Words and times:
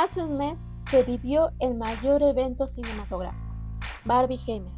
Hace 0.00 0.22
un 0.22 0.38
mes 0.38 0.58
se 0.90 1.02
vivió 1.02 1.52
el 1.58 1.74
mayor 1.74 2.22
evento 2.22 2.66
cinematográfico, 2.66 3.54
Barbie 4.06 4.40
Heimer, 4.46 4.72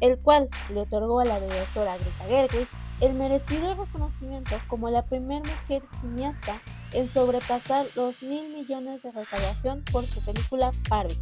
el 0.00 0.18
cual 0.18 0.48
le 0.72 0.80
otorgó 0.80 1.20
a 1.20 1.24
la 1.24 1.38
directora 1.38 1.96
Greta 1.96 2.24
Gerwig 2.26 2.66
el 3.00 3.14
merecido 3.14 3.76
reconocimiento 3.76 4.56
como 4.66 4.90
la 4.90 5.04
primera 5.04 5.48
mujer 5.48 5.84
cineasta 5.86 6.60
en 6.90 7.06
sobrepasar 7.06 7.86
los 7.94 8.20
mil 8.24 8.52
millones 8.52 9.04
de 9.04 9.12
recaudación 9.12 9.84
por 9.92 10.06
su 10.06 10.20
película 10.22 10.72
Barbie. 10.90 11.20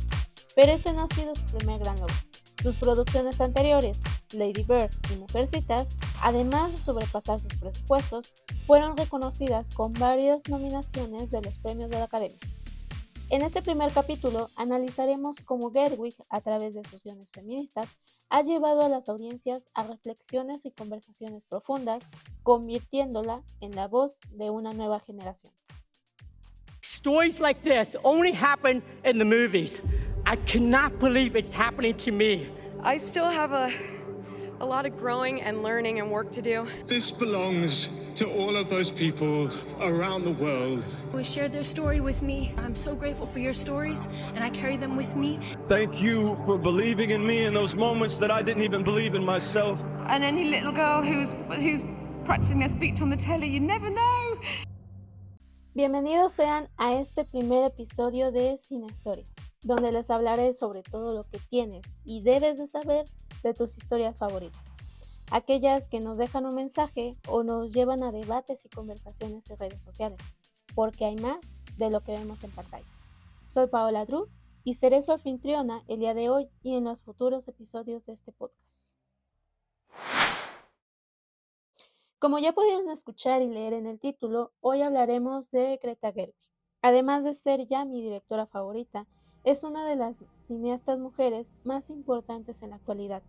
Pero 0.57 0.73
este 0.73 0.95
no 0.95 1.03
ha 1.03 1.09
sido 1.09 1.35
su 1.35 1.45
primer 1.45 1.79
gran 1.81 2.01
logro. 2.01 2.15
Sus 2.63 2.79
producciones 2.79 3.39
anteriores, 3.43 4.01
Lady 4.33 4.63
Bird 4.63 4.91
y 5.15 5.19
Mujercitas, 5.19 5.91
además 6.23 6.73
de 6.73 6.79
sobrepasar 6.79 7.39
sus 7.39 7.55
presupuestos, 7.57 8.33
fueron 8.67 8.97
reconocidas 8.97 9.69
con 9.69 9.93
varias 9.93 10.49
nominaciones 10.49 11.31
de 11.31 11.43
los 11.43 11.59
premios 11.59 11.91
de 11.91 11.99
la 11.99 12.05
Academia. 12.05 12.39
En 13.31 13.43
este 13.43 13.63
primer 13.63 13.91
capítulo 13.93 14.51
analizaremos 14.57 15.39
cómo 15.45 15.71
Gerwig, 15.73 16.15
a 16.29 16.41
través 16.41 16.75
de 16.75 16.85
sus 16.85 17.03
guiones 17.03 17.31
feministas, 17.31 17.97
ha 18.29 18.43
llevado 18.43 18.83
a 18.83 18.89
las 18.89 19.09
audiencias 19.09 19.69
a 19.75 19.85
reflexiones 19.85 20.67
y 20.67 20.71
conversaciones 20.71 21.47
profundas, 21.47 22.09
convirtiéndola 22.43 23.43
en 23.61 23.75
la 23.75 23.89
voz 23.89 24.21
de 24.31 24.51
una 24.51 24.73
nueva 24.73 25.01
generación. 25.01 25.53
Stories 26.83 27.41
like 27.41 27.63
this 27.63 27.97
only 28.03 28.33
happen 28.33 28.83
in 29.05 29.19
the 29.19 29.25
movies. 29.25 29.81
I 30.27 30.37
cannot 30.47 30.99
believe 30.99 31.37
it's 31.39 31.55
happening 31.55 31.97
to 31.99 32.13
me. 32.13 32.49
I 32.83 32.99
still 32.99 33.31
have 33.31 33.53
a 33.53 33.71
a 34.63 34.65
lot 34.65 34.87
of 34.87 34.97
growing 34.97 35.43
and 35.43 35.65
learning 35.65 35.99
and 35.99 36.09
work 36.09 36.31
to 36.31 36.41
do. 36.41 36.69
This 36.87 37.11
belongs 37.11 37.89
to 38.15 38.31
all 38.31 38.55
of 38.55 38.69
those 38.69 38.93
people 38.93 39.51
around 39.81 40.23
the 40.23 40.31
world 40.31 40.85
who 41.11 41.25
shared 41.25 41.53
their 41.53 41.65
story 41.65 42.01
with 42.01 42.23
me. 42.23 42.55
I'm 42.59 42.77
so 42.77 42.95
grateful 42.95 43.27
for 43.27 43.41
your 43.41 43.55
stories, 43.55 44.09
and 44.37 44.45
I 44.45 44.51
carry 44.51 44.77
them 44.77 44.97
with 44.97 45.17
me. 45.17 45.41
Thank 45.69 46.01
you 46.01 46.37
for 46.47 46.59
believing 46.59 47.11
in 47.11 47.27
me 47.27 47.45
in 47.45 47.53
those 47.53 47.75
moments 47.75 48.19
that 48.19 48.31
I 48.31 48.41
didn't 48.41 48.63
even 48.63 48.85
believe 48.85 49.17
in 49.17 49.25
myself. 49.25 49.85
And 50.07 50.23
any 50.23 50.45
little 50.45 50.71
girl 50.71 51.03
who's 51.03 51.35
who's 51.57 51.85
practicing 52.25 52.61
their 52.61 52.69
speech 52.69 53.03
on 53.03 53.11
the 53.11 53.17
telly, 53.17 53.49
you 53.49 53.59
never 53.59 53.91
know. 53.91 54.39
Bienvenidos 55.75 56.37
sean 56.37 56.69
a 56.79 57.01
este 57.01 57.25
primer 57.25 57.65
episodio 57.65 58.31
de 58.31 58.59
Cine 58.59 58.87
Historias, 58.87 59.27
donde 59.63 59.91
les 59.91 60.09
hablaré 60.11 60.53
sobre 60.53 60.83
todo 60.83 61.15
lo 61.15 61.25
que 61.25 61.41
tienes 61.51 61.83
y 62.05 62.23
debes 62.23 62.59
de 62.59 62.67
saber 62.67 63.07
de 63.43 63.55
tus 63.55 63.77
historias 63.77 64.17
favoritas, 64.17 64.63
aquellas 65.31 65.89
que 65.89 66.01
nos 66.01 66.19
dejan 66.19 66.47
un 66.47 66.55
mensaje 66.55 67.17
o 67.29 67.43
nos 67.43 67.73
llevan 67.73 68.03
a 68.03 68.13
debates 68.13 68.65
y 68.65 68.69
conversaciones 68.69 69.51
en 69.51 69.59
redes 69.59 69.83
sociales, 69.83 70.19
porque 70.75 71.05
hay 71.05 71.17
más 71.17 71.55
de 71.77 71.91
lo 71.91 72.01
que 72.01 72.13
vemos 72.13 72.45
en 72.45 72.51
pantalla. 72.51 72.87
Soy 73.45 73.67
Paola 73.67 74.05
Drew 74.05 74.29
y 74.65 74.75
seré 74.75 75.03
su 75.03 75.13
anfitriona 75.13 75.83
el 75.89 76.01
día 76.01 76.15
de 76.15 76.31
hoy 76.31 76.49
y 76.63 76.77
en 76.77 76.85
los 76.85 77.03
futuros 77.03 77.49
episodios 77.49 78.07
de 78.07 78.13
este 78.13 78.33
podcast. 78.33 78.97
Como 82.19 82.39
ya 82.39 82.53
pudieron 82.53 82.89
escuchar 82.89 83.43
y 83.43 83.49
leer 83.49 83.73
en 83.73 83.87
el 83.87 83.99
título, 83.99 84.53
hoy 84.61 84.83
hablaremos 84.83 85.51
de 85.51 85.77
Greta 85.83 86.13
Gerwig. 86.13 86.37
Además 86.81 87.25
de 87.25 87.35
ser 87.35 87.67
ya 87.67 87.85
mi 87.85 88.01
directora 88.01 88.47
favorita, 88.47 89.09
es 89.45 89.65
una 89.65 89.85
de 89.87 89.97
las 89.97 90.25
cineastas 90.43 90.99
mujeres 90.99 91.53
más 91.65 91.91
importantes 91.91 92.63
en 92.63 92.71
la 92.71 92.77
actualidad. 92.77 93.23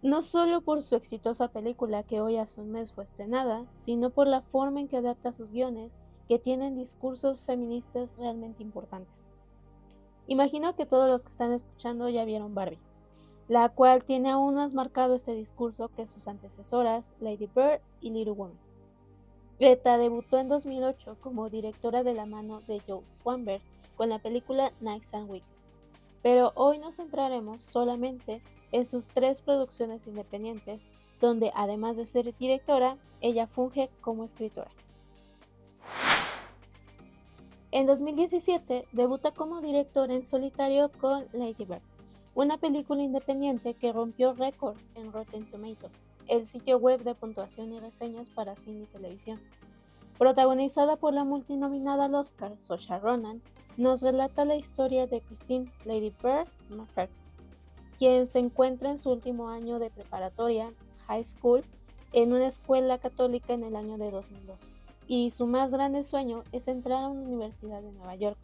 No 0.00 0.22
solo 0.22 0.60
por 0.60 0.80
su 0.80 0.94
exitosa 0.94 1.48
película 1.48 2.04
que 2.04 2.20
hoy 2.20 2.36
hace 2.36 2.60
un 2.60 2.70
mes 2.70 2.92
fue 2.92 3.02
estrenada, 3.02 3.66
sino 3.72 4.10
por 4.10 4.28
la 4.28 4.42
forma 4.42 4.78
en 4.80 4.86
que 4.86 4.98
adapta 4.98 5.32
sus 5.32 5.50
guiones 5.50 5.96
que 6.28 6.38
tienen 6.38 6.78
discursos 6.78 7.44
feministas 7.44 8.16
realmente 8.16 8.62
importantes. 8.62 9.32
Imagino 10.28 10.76
que 10.76 10.86
todos 10.86 11.10
los 11.10 11.24
que 11.24 11.30
están 11.30 11.52
escuchando 11.52 12.08
ya 12.10 12.24
vieron 12.24 12.54
Barbie, 12.54 12.78
la 13.48 13.70
cual 13.70 14.04
tiene 14.04 14.30
aún 14.30 14.54
más 14.54 14.74
marcado 14.74 15.14
este 15.14 15.34
discurso 15.34 15.88
que 15.88 16.06
sus 16.06 16.28
antecesoras 16.28 17.14
Lady 17.18 17.48
Bird 17.52 17.80
y 18.00 18.10
Little 18.10 18.34
Woman. 18.34 18.58
Greta 19.58 19.98
debutó 19.98 20.38
en 20.38 20.48
2008 20.48 21.16
como 21.20 21.50
directora 21.50 22.04
de 22.04 22.14
la 22.14 22.26
mano 22.26 22.60
de 22.68 22.80
Joe 22.86 23.02
Swanberg 23.08 23.62
con 23.98 24.08
la 24.08 24.20
película 24.20 24.72
Nights 24.80 25.12
and 25.12 25.28
Weekends, 25.28 25.80
pero 26.22 26.52
hoy 26.54 26.78
nos 26.78 26.96
centraremos 26.96 27.62
solamente 27.62 28.40
en 28.70 28.86
sus 28.86 29.08
tres 29.08 29.42
producciones 29.42 30.06
independientes, 30.06 30.88
donde 31.20 31.50
además 31.54 31.96
de 31.96 32.06
ser 32.06 32.32
directora, 32.38 32.96
ella 33.20 33.48
funge 33.48 33.90
como 34.00 34.24
escritora. 34.24 34.70
En 37.72 37.86
2017 37.86 38.86
debuta 38.92 39.32
como 39.32 39.60
directora 39.60 40.14
en 40.14 40.24
solitario 40.24 40.90
con 41.00 41.26
Lady 41.32 41.64
Bird, 41.64 41.82
una 42.36 42.56
película 42.56 43.02
independiente 43.02 43.74
que 43.74 43.92
rompió 43.92 44.32
récord 44.32 44.76
en 44.94 45.12
Rotten 45.12 45.50
Tomatoes, 45.50 46.02
el 46.28 46.46
sitio 46.46 46.78
web 46.78 47.02
de 47.02 47.16
puntuación 47.16 47.72
y 47.72 47.80
reseñas 47.80 48.30
para 48.30 48.54
cine 48.54 48.84
y 48.84 48.86
televisión. 48.86 49.40
Protagonizada 50.18 50.96
por 50.96 51.14
la 51.14 51.22
multinominada 51.22 52.06
al 52.06 52.14
Oscar, 52.16 52.56
Saoirse 52.58 52.98
Ronan, 52.98 53.40
nos 53.76 54.02
relata 54.02 54.44
la 54.44 54.56
historia 54.56 55.06
de 55.06 55.20
Christine 55.20 55.72
Lady 55.84 56.12
Bird 56.20 56.48
McPherson, 56.70 57.24
quien 57.96 58.26
se 58.26 58.40
encuentra 58.40 58.90
en 58.90 58.98
su 58.98 59.12
último 59.12 59.48
año 59.48 59.78
de 59.78 59.90
preparatoria, 59.90 60.72
high 61.06 61.22
school, 61.22 61.64
en 62.12 62.32
una 62.32 62.48
escuela 62.48 62.98
católica 62.98 63.52
en 63.52 63.62
el 63.62 63.76
año 63.76 63.96
de 63.96 64.10
2002, 64.10 64.72
y 65.06 65.30
su 65.30 65.46
más 65.46 65.72
grande 65.72 66.02
sueño 66.02 66.42
es 66.50 66.66
entrar 66.66 67.04
a 67.04 67.08
una 67.08 67.22
universidad 67.22 67.80
de 67.80 67.92
Nueva 67.92 68.16
York. 68.16 68.38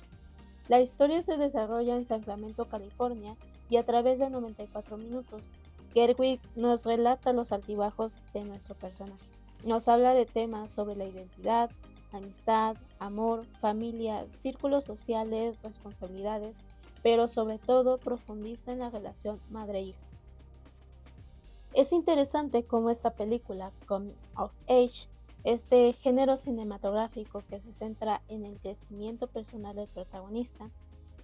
La 0.68 0.80
historia 0.80 1.24
se 1.24 1.36
desarrolla 1.38 1.96
en 1.96 2.04
Sacramento, 2.04 2.66
California, 2.66 3.36
y 3.68 3.78
a 3.78 3.84
través 3.84 4.20
de 4.20 4.30
94 4.30 4.96
minutos, 4.96 5.50
Gerwig 5.92 6.40
nos 6.54 6.84
relata 6.84 7.32
los 7.32 7.50
altibajos 7.50 8.16
de 8.32 8.44
nuestro 8.44 8.76
personaje. 8.76 9.43
Nos 9.64 9.88
habla 9.88 10.12
de 10.12 10.26
temas 10.26 10.70
sobre 10.70 10.94
la 10.94 11.06
identidad, 11.06 11.70
amistad, 12.12 12.76
amor, 12.98 13.46
familia, 13.60 14.28
círculos 14.28 14.84
sociales, 14.84 15.62
responsabilidades, 15.62 16.58
pero 17.02 17.28
sobre 17.28 17.58
todo 17.58 17.96
profundiza 17.96 18.72
en 18.72 18.80
la 18.80 18.90
relación 18.90 19.40
madre-hija. 19.48 20.04
Es 21.72 21.92
interesante 21.92 22.64
cómo 22.64 22.90
esta 22.90 23.14
película, 23.14 23.72
Coming 23.86 24.14
of 24.36 24.52
Age, 24.68 25.08
este 25.44 25.94
género 25.94 26.36
cinematográfico 26.36 27.42
que 27.48 27.58
se 27.58 27.72
centra 27.72 28.20
en 28.28 28.44
el 28.44 28.58
crecimiento 28.58 29.28
personal 29.28 29.76
del 29.76 29.88
protagonista, 29.88 30.70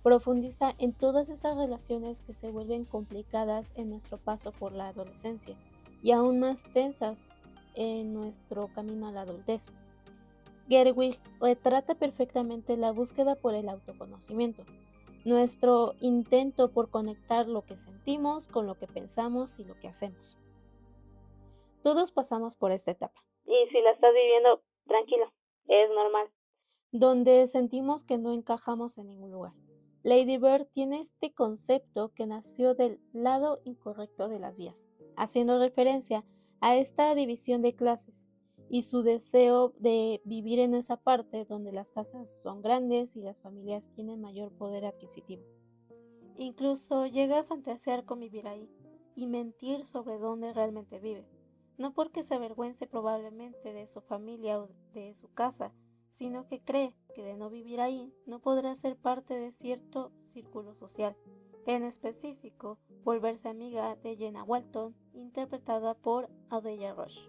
profundiza 0.03 0.75
en 0.78 0.95
todas 0.95 1.28
esas 1.28 1.59
relaciones 1.59 2.22
que 2.22 2.33
se 2.33 2.51
vuelven 2.51 2.87
complicadas 2.87 3.72
en 3.77 3.91
nuestro 3.91 4.17
paso 4.17 4.51
por 4.51 4.72
la 4.72 4.89
adolescencia 4.89 5.57
y 6.03 6.12
aún 6.12 6.41
más 6.41 6.65
tensas 6.72 7.28
en 7.75 8.12
nuestro 8.12 8.69
camino 8.69 9.08
a 9.08 9.12
la 9.12 9.22
adultez. 9.22 9.72
Gerwig 10.69 11.19
retrata 11.41 11.94
perfectamente 11.94 12.76
la 12.76 12.92
búsqueda 12.92 13.34
por 13.34 13.54
el 13.54 13.69
autoconocimiento, 13.69 14.64
nuestro 15.25 15.94
intento 16.00 16.70
por 16.70 16.91
conectar 16.91 17.48
lo 17.48 17.62
que 17.62 17.76
sentimos 17.76 18.48
con 18.48 18.66
lo 18.66 18.76
que 18.76 18.86
pensamos 18.86 19.59
y 19.59 19.64
lo 19.64 19.75
que 19.78 19.88
hacemos. 19.88 20.38
Todos 21.82 22.12
pasamos 22.12 22.56
por 22.56 22.72
esta 22.72 22.91
etapa. 22.92 23.25
Y 23.47 23.69
si 23.70 23.80
la 23.80 23.91
estás 23.92 24.12
viviendo, 24.14 24.62
tranquilo, 24.86 25.32
es 25.66 25.91
normal. 25.91 26.30
Donde 26.92 27.47
sentimos 27.47 28.04
que 28.04 28.19
no 28.19 28.32
encajamos 28.32 28.98
en 28.98 29.09
ningún 29.09 29.32
lugar. 29.32 29.53
Lady 30.03 30.38
Bird 30.38 30.66
tiene 30.66 31.00
este 31.00 31.32
concepto 31.32 32.12
que 32.14 32.26
nació 32.26 32.75
del 32.75 33.00
lado 33.12 33.60
incorrecto 33.64 34.28
de 34.28 34.38
las 34.38 34.56
vías, 34.56 34.88
haciendo 35.16 35.59
referencia 35.59 36.19
a 36.19 36.25
esta 36.60 37.15
división 37.15 37.62
de 37.62 37.75
clases 37.75 38.28
y 38.69 38.82
su 38.82 39.03
deseo 39.03 39.72
de 39.78 40.21
vivir 40.25 40.60
en 40.60 40.75
esa 40.75 40.97
parte 40.97 41.44
donde 41.44 41.72
las 41.72 41.91
casas 41.91 42.41
son 42.42 42.62
grandes 42.62 43.16
y 43.16 43.21
las 43.21 43.41
familias 43.41 43.91
tienen 43.95 44.21
mayor 44.21 44.53
poder 44.53 44.84
adquisitivo. 44.84 45.42
Incluso 46.36 47.07
llega 47.07 47.41
a 47.41 47.45
fantasear 47.45 48.04
con 48.04 48.21
vivir 48.21 48.47
ahí 48.47 48.71
y 49.16 49.27
mentir 49.27 49.84
sobre 49.84 50.18
dónde 50.18 50.53
realmente 50.53 51.01
vive, 51.01 51.27
no 51.78 51.92
porque 51.92 52.22
se 52.22 52.34
avergüence 52.34 52.86
probablemente 52.86 53.72
de 53.72 53.86
su 53.86 54.01
familia 54.01 54.60
o 54.60 54.68
de 54.95 55.15
su 55.15 55.33
casa, 55.33 55.72
sino 56.09 56.47
que 56.47 56.60
cree 56.60 56.95
que 57.15 57.24
de 57.24 57.36
no 57.36 57.51
vivir 57.51 57.80
ahí 57.80 58.12
no 58.27 58.41
podrá 58.41 58.74
ser 58.74 58.97
parte 58.97 59.34
de 59.34 59.51
cierto 59.51 60.12
círculo 60.24 60.74
social, 60.74 61.16
en 61.77 61.84
específico 61.84 62.78
volverse 63.05 63.49
amiga 63.49 63.95
de 64.03 64.17
Jenna 64.17 64.43
Walton, 64.43 64.93
interpretada 65.15 65.95
por 65.95 66.28
Adelia 66.49 66.95
Rush. 66.95 67.28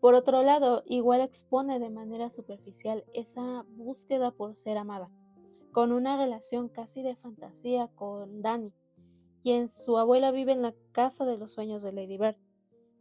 Por 0.00 0.12
otro 0.14 0.42
lado, 0.42 0.82
igual 0.84 1.22
expone 1.22 1.78
de 1.78 1.88
manera 1.88 2.28
superficial 2.28 3.02
esa 3.14 3.64
búsqueda 3.70 4.30
por 4.30 4.56
ser 4.56 4.76
amada, 4.76 5.10
con 5.72 5.90
una 5.90 6.18
relación 6.18 6.68
casi 6.68 7.02
de 7.02 7.16
fantasía 7.16 7.88
con 7.88 8.42
Danny, 8.42 8.74
quien 9.40 9.66
su 9.66 9.96
abuela 9.96 10.30
vive 10.30 10.52
en 10.52 10.60
la 10.60 10.74
casa 10.92 11.24
de 11.24 11.38
los 11.38 11.52
sueños 11.52 11.82
de 11.82 11.92
Lady 11.92 12.18
Bird, 12.18 12.36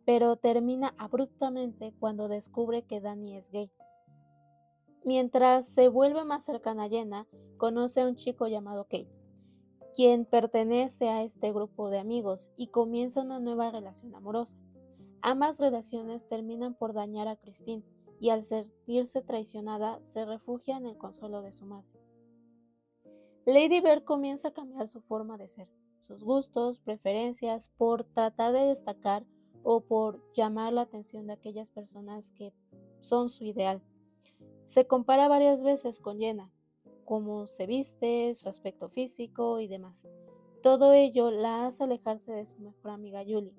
pero 0.05 0.37
termina 0.37 0.95
abruptamente 0.97 1.93
cuando 1.99 2.29
descubre 2.29 2.83
que 2.83 3.01
Danny 3.01 3.35
es 3.35 3.49
gay. 3.51 3.69
Mientras 5.03 5.67
se 5.67 5.89
vuelve 5.89 6.23
más 6.23 6.45
cercana 6.45 6.85
a 6.85 6.89
Jenna, 6.89 7.27
conoce 7.57 7.99
a 7.99 8.07
un 8.07 8.15
chico 8.15 8.47
llamado 8.47 8.85
Kate, 8.85 9.22
quien 9.93 10.25
pertenece 10.25 11.09
a 11.09 11.23
este 11.23 11.51
grupo 11.51 11.89
de 11.89 11.99
amigos 11.99 12.51
y 12.57 12.67
comienza 12.67 13.21
una 13.21 13.39
nueva 13.39 13.71
relación 13.71 14.13
amorosa. 14.15 14.57
Ambas 15.21 15.59
relaciones 15.59 16.27
terminan 16.27 16.73
por 16.73 16.93
dañar 16.93 17.27
a 17.27 17.37
Christine 17.37 17.83
y 18.19 18.29
al 18.29 18.43
sentirse 18.43 19.21
traicionada 19.21 20.01
se 20.01 20.25
refugia 20.25 20.77
en 20.77 20.85
el 20.85 20.97
consuelo 20.97 21.41
de 21.41 21.53
su 21.53 21.65
madre. 21.65 21.87
Lady 23.45 23.81
Bird 23.81 24.03
comienza 24.03 24.49
a 24.49 24.53
cambiar 24.53 24.87
su 24.87 25.01
forma 25.01 25.37
de 25.37 25.47
ser, 25.47 25.69
sus 26.01 26.23
gustos, 26.23 26.79
preferencias, 26.79 27.69
por 27.69 28.03
tratar 28.03 28.53
de 28.53 28.65
destacar 28.65 29.25
o 29.63 29.81
por 29.81 30.21
llamar 30.33 30.73
la 30.73 30.81
atención 30.81 31.27
de 31.27 31.33
aquellas 31.33 31.69
personas 31.69 32.31
que 32.31 32.53
son 32.99 33.29
su 33.29 33.45
ideal. 33.45 33.81
Se 34.65 34.87
compara 34.87 35.27
varias 35.27 35.63
veces 35.63 35.99
con 35.99 36.19
Jenna, 36.19 36.51
cómo 37.05 37.47
se 37.47 37.65
viste, 37.65 38.33
su 38.35 38.49
aspecto 38.49 38.89
físico 38.89 39.59
y 39.59 39.67
demás. 39.67 40.07
Todo 40.61 40.93
ello 40.93 41.31
la 41.31 41.65
hace 41.65 41.83
alejarse 41.83 42.31
de 42.31 42.45
su 42.45 42.59
mejor 42.59 42.91
amiga 42.91 43.23
Julie 43.23 43.53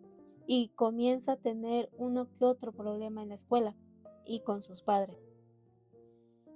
y 0.46 0.68
comienza 0.70 1.32
a 1.32 1.36
tener 1.36 1.90
uno 1.96 2.28
que 2.38 2.44
otro 2.44 2.72
problema 2.72 3.22
en 3.22 3.30
la 3.30 3.34
escuela 3.34 3.76
y 4.24 4.40
con 4.40 4.62
sus 4.62 4.82
padres. 4.82 5.18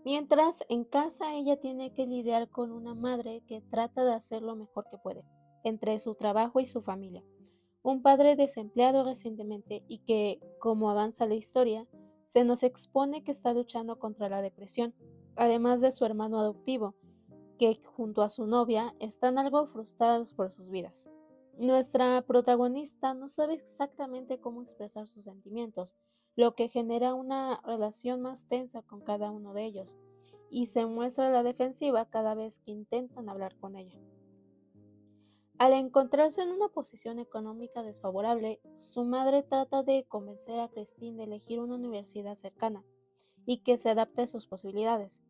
Mientras 0.05 0.64
en 0.69 0.85
casa 0.85 1.35
ella 1.35 1.58
tiene 1.58 1.93
que 1.93 2.06
lidiar 2.06 2.49
con 2.49 2.73
una 2.73 2.94
madre 2.94 3.43
que 3.46 3.61
trata 3.61 4.05
de 4.05 4.14
hacer 4.14 4.43
lo 4.43 4.56
mejor 4.56 4.87
que 4.91 4.96
puede, 4.96 5.25
entre 5.64 5.99
su 5.99 6.14
trabajo 6.14 6.61
y 6.61 6.64
su 6.64 6.81
familia. 6.81 7.23
Un 7.82 8.02
padre 8.02 8.37
desempleado 8.37 9.05
recientemente 9.05 9.84
y 9.87 9.99
que, 9.99 10.41
como 10.58 10.91
avanza 10.91 11.26
la 11.26 11.34
historia, 11.34 11.87
se 12.25 12.44
nos 12.44 12.62
expone 12.62 13.23
que 13.23 13.32
está 13.32 13.52
luchando 13.52 13.99
contra 13.99 14.29
la 14.29 14.43
depresión, 14.43 14.94
además 15.38 15.81
de 15.81 15.90
su 15.90 16.05
hermano 16.05 16.40
adoptivo, 16.40 16.94
que 17.58 17.81
junto 17.82 18.23
a 18.23 18.29
su 18.29 18.46
novia 18.46 18.94
están 19.00 19.38
algo 19.38 19.67
frustrados 19.67 20.32
por 20.32 20.52
sus 20.52 20.70
vidas. 20.70 21.08
Nuestra 21.56 22.23
protagonista 22.23 23.14
no 23.14 23.29
sabe 23.29 23.55
exactamente 23.55 24.38
cómo 24.38 24.62
expresar 24.62 25.08
sus 25.08 25.25
sentimientos, 25.25 25.96
lo 26.37 26.55
que 26.55 26.69
genera 26.69 27.14
una 27.14 27.61
relación 27.64 28.20
más 28.20 28.46
tensa 28.46 28.82
con 28.82 29.00
cada 29.00 29.31
uno 29.31 29.55
de 29.55 29.64
ellos, 29.64 29.96
y 30.50 30.67
se 30.67 30.87
muestra 30.87 31.31
la 31.31 31.43
defensiva 31.43 32.08
cada 32.08 32.34
vez 32.34 32.61
que 32.61 32.70
intentan 32.70 33.29
hablar 33.29 33.56
con 33.56 33.76
ella. 33.76 33.99
Al 35.58 35.73
encontrarse 35.73 36.43
en 36.43 36.50
una 36.50 36.69
posición 36.69 37.19
económica 37.19 37.82
desfavorable, 37.82 38.61
su 38.75 39.05
madre 39.05 39.43
trata 39.43 39.82
de 39.82 40.05
convencer 40.06 40.61
a 40.61 40.69
Christine 40.69 41.17
de 41.17 41.25
elegir 41.25 41.58
una 41.58 41.75
universidad 41.75 42.37
cercana 42.37 42.84
y 43.44 43.58
que 43.58 43.76
se 43.76 43.91
adapte 43.91 44.23
a 44.23 44.26
sus 44.29 44.46
posibilidades. 44.46 45.25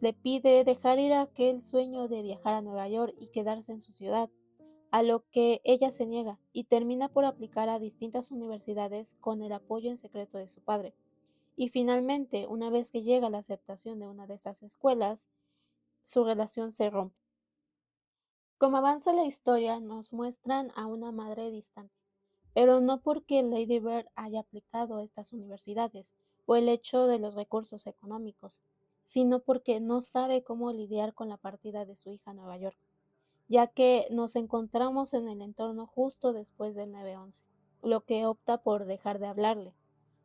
Le 0.00 0.14
pide 0.14 0.64
dejar 0.64 0.98
ir 0.98 1.12
aquel 1.12 1.62
sueño 1.62 2.08
de 2.08 2.22
viajar 2.22 2.54
a 2.54 2.62
Nueva 2.62 2.88
York 2.88 3.14
y 3.18 3.26
quedarse 3.26 3.72
en 3.72 3.82
su 3.82 3.92
ciudad, 3.92 4.30
a 4.90 5.02
lo 5.02 5.28
que 5.30 5.60
ella 5.62 5.90
se 5.90 6.06
niega 6.06 6.38
y 6.52 6.64
termina 6.64 7.08
por 7.08 7.26
aplicar 7.26 7.68
a 7.68 7.78
distintas 7.78 8.30
universidades 8.30 9.14
con 9.20 9.42
el 9.42 9.52
apoyo 9.52 9.90
en 9.90 9.98
secreto 9.98 10.38
de 10.38 10.48
su 10.48 10.62
padre. 10.62 10.94
Y 11.54 11.68
finalmente, 11.68 12.46
una 12.46 12.70
vez 12.70 12.90
que 12.90 13.02
llega 13.02 13.28
la 13.28 13.38
aceptación 13.38 13.98
de 13.98 14.08
una 14.08 14.26
de 14.26 14.34
esas 14.34 14.62
escuelas, 14.62 15.28
su 16.00 16.24
relación 16.24 16.72
se 16.72 16.88
rompe. 16.88 17.20
Como 18.56 18.78
avanza 18.78 19.12
la 19.12 19.26
historia, 19.26 19.80
nos 19.80 20.14
muestran 20.14 20.72
a 20.76 20.86
una 20.86 21.12
madre 21.12 21.50
distante, 21.50 21.94
pero 22.54 22.80
no 22.80 23.02
porque 23.02 23.42
Lady 23.42 23.78
Bird 23.78 24.06
haya 24.14 24.40
aplicado 24.40 24.96
a 24.96 25.02
estas 25.02 25.34
universidades 25.34 26.14
o 26.46 26.56
el 26.56 26.70
hecho 26.70 27.06
de 27.06 27.18
los 27.18 27.34
recursos 27.34 27.86
económicos, 27.86 28.62
sino 29.02 29.40
porque 29.40 29.80
no 29.80 30.00
sabe 30.00 30.42
cómo 30.42 30.72
lidiar 30.72 31.14
con 31.14 31.28
la 31.28 31.36
partida 31.36 31.84
de 31.84 31.96
su 31.96 32.10
hija 32.10 32.30
a 32.30 32.34
Nueva 32.34 32.58
York 32.58 32.78
ya 33.50 33.66
que 33.66 34.06
nos 34.12 34.36
encontramos 34.36 35.12
en 35.12 35.28
el 35.28 35.42
entorno 35.42 35.84
justo 35.88 36.32
después 36.32 36.76
del 36.76 36.92
9-11, 36.92 37.42
lo 37.82 38.02
que 38.02 38.24
opta 38.24 38.58
por 38.58 38.84
dejar 38.84 39.18
de 39.18 39.26
hablarle. 39.26 39.74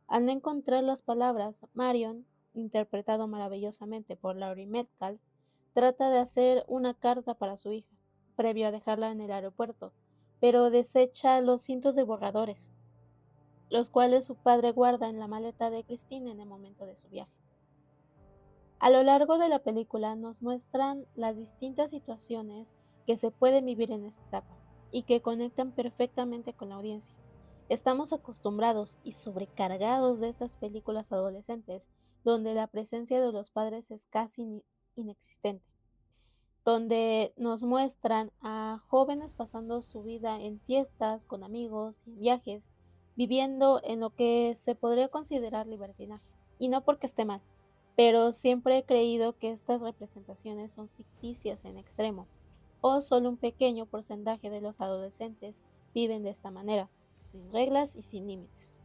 Al 0.07 0.27
no 0.27 0.31
encontrar 0.31 0.83
las 0.83 1.01
palabras, 1.01 1.65
Marion, 1.73 2.27
interpretado 2.53 3.27
maravillosamente 3.27 4.15
por 4.15 4.35
Laurie 4.35 4.67
Metcalf, 4.67 5.19
trata 5.73 6.11
de 6.11 6.19
hacer 6.19 6.63
una 6.67 6.93
carta 6.93 7.33
para 7.33 7.57
su 7.57 7.71
hija, 7.71 7.89
previo 8.35 8.67
a 8.67 8.71
dejarla 8.71 9.09
en 9.09 9.19
el 9.19 9.31
aeropuerto, 9.31 9.91
pero 10.39 10.69
desecha 10.69 11.41
los 11.41 11.63
cientos 11.63 11.95
de 11.95 12.03
borradores, 12.03 12.73
los 13.71 13.89
cuales 13.89 14.25
su 14.25 14.35
padre 14.35 14.71
guarda 14.71 15.09
en 15.09 15.17
la 15.17 15.27
maleta 15.27 15.71
de 15.71 15.83
Christine 15.83 16.29
en 16.29 16.41
el 16.41 16.47
momento 16.47 16.85
de 16.85 16.95
su 16.95 17.09
viaje. 17.09 17.44
A 18.85 18.91
lo 18.91 19.01
largo 19.01 19.39
de 19.39 19.49
la 19.49 19.63
película 19.63 20.15
nos 20.15 20.43
muestran 20.43 21.07
las 21.15 21.39
distintas 21.39 21.89
situaciones 21.89 22.75
que 23.07 23.17
se 23.17 23.31
pueden 23.31 23.65
vivir 23.65 23.91
en 23.91 24.05
esta 24.05 24.23
etapa 24.27 24.59
y 24.91 25.01
que 25.01 25.23
conectan 25.23 25.71
perfectamente 25.71 26.53
con 26.53 26.69
la 26.69 26.75
audiencia. 26.75 27.15
Estamos 27.67 28.13
acostumbrados 28.13 28.99
y 29.03 29.13
sobrecargados 29.13 30.19
de 30.19 30.27
estas 30.27 30.57
películas 30.57 31.11
adolescentes 31.11 31.89
donde 32.23 32.53
la 32.53 32.67
presencia 32.67 33.19
de 33.19 33.31
los 33.31 33.49
padres 33.49 33.89
es 33.89 34.05
casi 34.05 34.61
inexistente, 34.95 35.65
donde 36.63 37.33
nos 37.37 37.63
muestran 37.63 38.31
a 38.41 38.83
jóvenes 38.87 39.33
pasando 39.33 39.81
su 39.81 40.03
vida 40.03 40.39
en 40.39 40.59
fiestas, 40.59 41.25
con 41.25 41.43
amigos 41.43 42.03
en 42.05 42.19
viajes, 42.19 42.69
viviendo 43.15 43.81
en 43.83 43.99
lo 43.99 44.11
que 44.11 44.53
se 44.53 44.75
podría 44.75 45.07
considerar 45.07 45.65
libertinaje. 45.65 46.23
Y 46.59 46.69
no 46.69 46.85
porque 46.85 47.07
esté 47.07 47.25
mal, 47.25 47.41
pero 47.95 48.31
siempre 48.31 48.77
he 48.77 48.83
creído 48.83 49.37
que 49.37 49.51
estas 49.51 49.81
representaciones 49.81 50.71
son 50.71 50.89
ficticias 50.89 51.65
en 51.65 51.77
extremo 51.77 52.27
o 52.81 53.01
solo 53.01 53.29
un 53.29 53.37
pequeño 53.37 53.85
porcentaje 53.85 54.49
de 54.49 54.61
los 54.61 54.79
adolescentes 54.81 55.61
viven 55.93 56.23
de 56.23 56.29
esta 56.29 56.51
manera, 56.51 56.89
sin 57.19 57.51
reglas 57.51 57.95
y 57.95 58.03
sin 58.03 58.27
límites. 58.27 58.79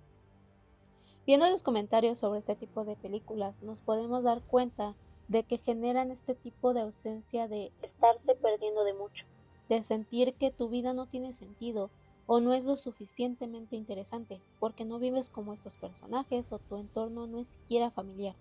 Viendo 1.27 1.49
los 1.51 1.63
comentarios 1.63 2.19
sobre 2.19 2.39
este 2.39 2.57
tipo 2.57 2.85
de 2.85 2.97
películas, 2.97 3.63
nos 3.63 3.83
podemos 3.83 4.25
dar 4.25 4.43
cuenta 4.43 4.95
de 5.29 5.43
que 5.43 5.59
generan 5.59 6.11
este 6.11 6.35
tipo 6.35 6.73
de 6.73 6.81
ausencia 6.81 7.47
de 7.47 7.73
estarse 7.83 8.35
perdiendo 8.37 8.85
de 8.85 8.95
mucho, 8.95 9.27
de 9.69 9.83
sentir 9.83 10.35
que 10.35 10.51
tu 10.51 10.69
vida 10.69 10.95
no 10.95 11.07
tiene 11.07 11.33
sentido 11.33 11.91
o 12.27 12.41
no 12.41 12.55
es 12.55 12.65
lo 12.65 12.77
suficientemente 12.77 13.77
interesante, 13.77 14.41
porque 14.61 14.85
no 14.85 14.99
vives 14.99 15.31
como 15.31 15.53
estos 15.53 15.77
personajes 15.77 16.53
o 16.53 16.59
tu 16.59 16.77
entorno 16.79 17.27
no 17.27 17.39
es 17.39 17.49
siquiera 17.49 17.91
familiar. 17.91 18.35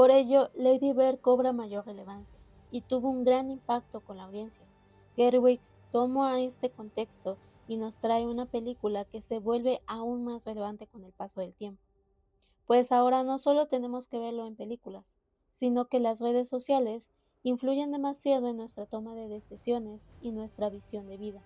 Por 0.00 0.10
ello, 0.10 0.48
Lady 0.54 0.94
Bird 0.94 1.20
cobra 1.20 1.52
mayor 1.52 1.84
relevancia 1.84 2.38
y 2.70 2.80
tuvo 2.80 3.10
un 3.10 3.22
gran 3.22 3.50
impacto 3.50 4.00
con 4.00 4.16
la 4.16 4.24
audiencia. 4.24 4.64
Gerwig 5.14 5.60
toma 5.92 6.40
este 6.40 6.70
contexto 6.70 7.36
y 7.68 7.76
nos 7.76 7.98
trae 7.98 8.24
una 8.24 8.46
película 8.46 9.04
que 9.04 9.20
se 9.20 9.40
vuelve 9.40 9.82
aún 9.86 10.24
más 10.24 10.46
relevante 10.46 10.86
con 10.86 11.04
el 11.04 11.12
paso 11.12 11.42
del 11.42 11.52
tiempo. 11.52 11.82
Pues 12.66 12.92
ahora 12.92 13.24
no 13.24 13.36
solo 13.36 13.66
tenemos 13.66 14.08
que 14.08 14.18
verlo 14.18 14.46
en 14.46 14.56
películas, 14.56 15.16
sino 15.50 15.84
que 15.84 16.00
las 16.00 16.18
redes 16.18 16.48
sociales 16.48 17.10
influyen 17.42 17.92
demasiado 17.92 18.48
en 18.48 18.56
nuestra 18.56 18.86
toma 18.86 19.14
de 19.14 19.28
decisiones 19.28 20.14
y 20.22 20.32
nuestra 20.32 20.70
visión 20.70 21.08
de 21.08 21.18
vida. 21.18 21.42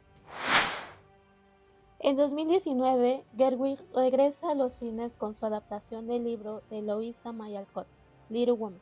En 1.98 2.16
2019, 2.16 3.24
Gerwig 3.36 3.80
regresa 3.92 4.52
a 4.52 4.54
los 4.54 4.74
cines 4.74 5.16
con 5.16 5.34
su 5.34 5.44
adaptación 5.44 6.06
del 6.06 6.22
libro 6.22 6.62
de 6.70 6.82
Louisa 6.82 7.32
May 7.32 7.56
Alcott, 7.56 7.88
Little 8.28 8.52
Woman 8.52 8.80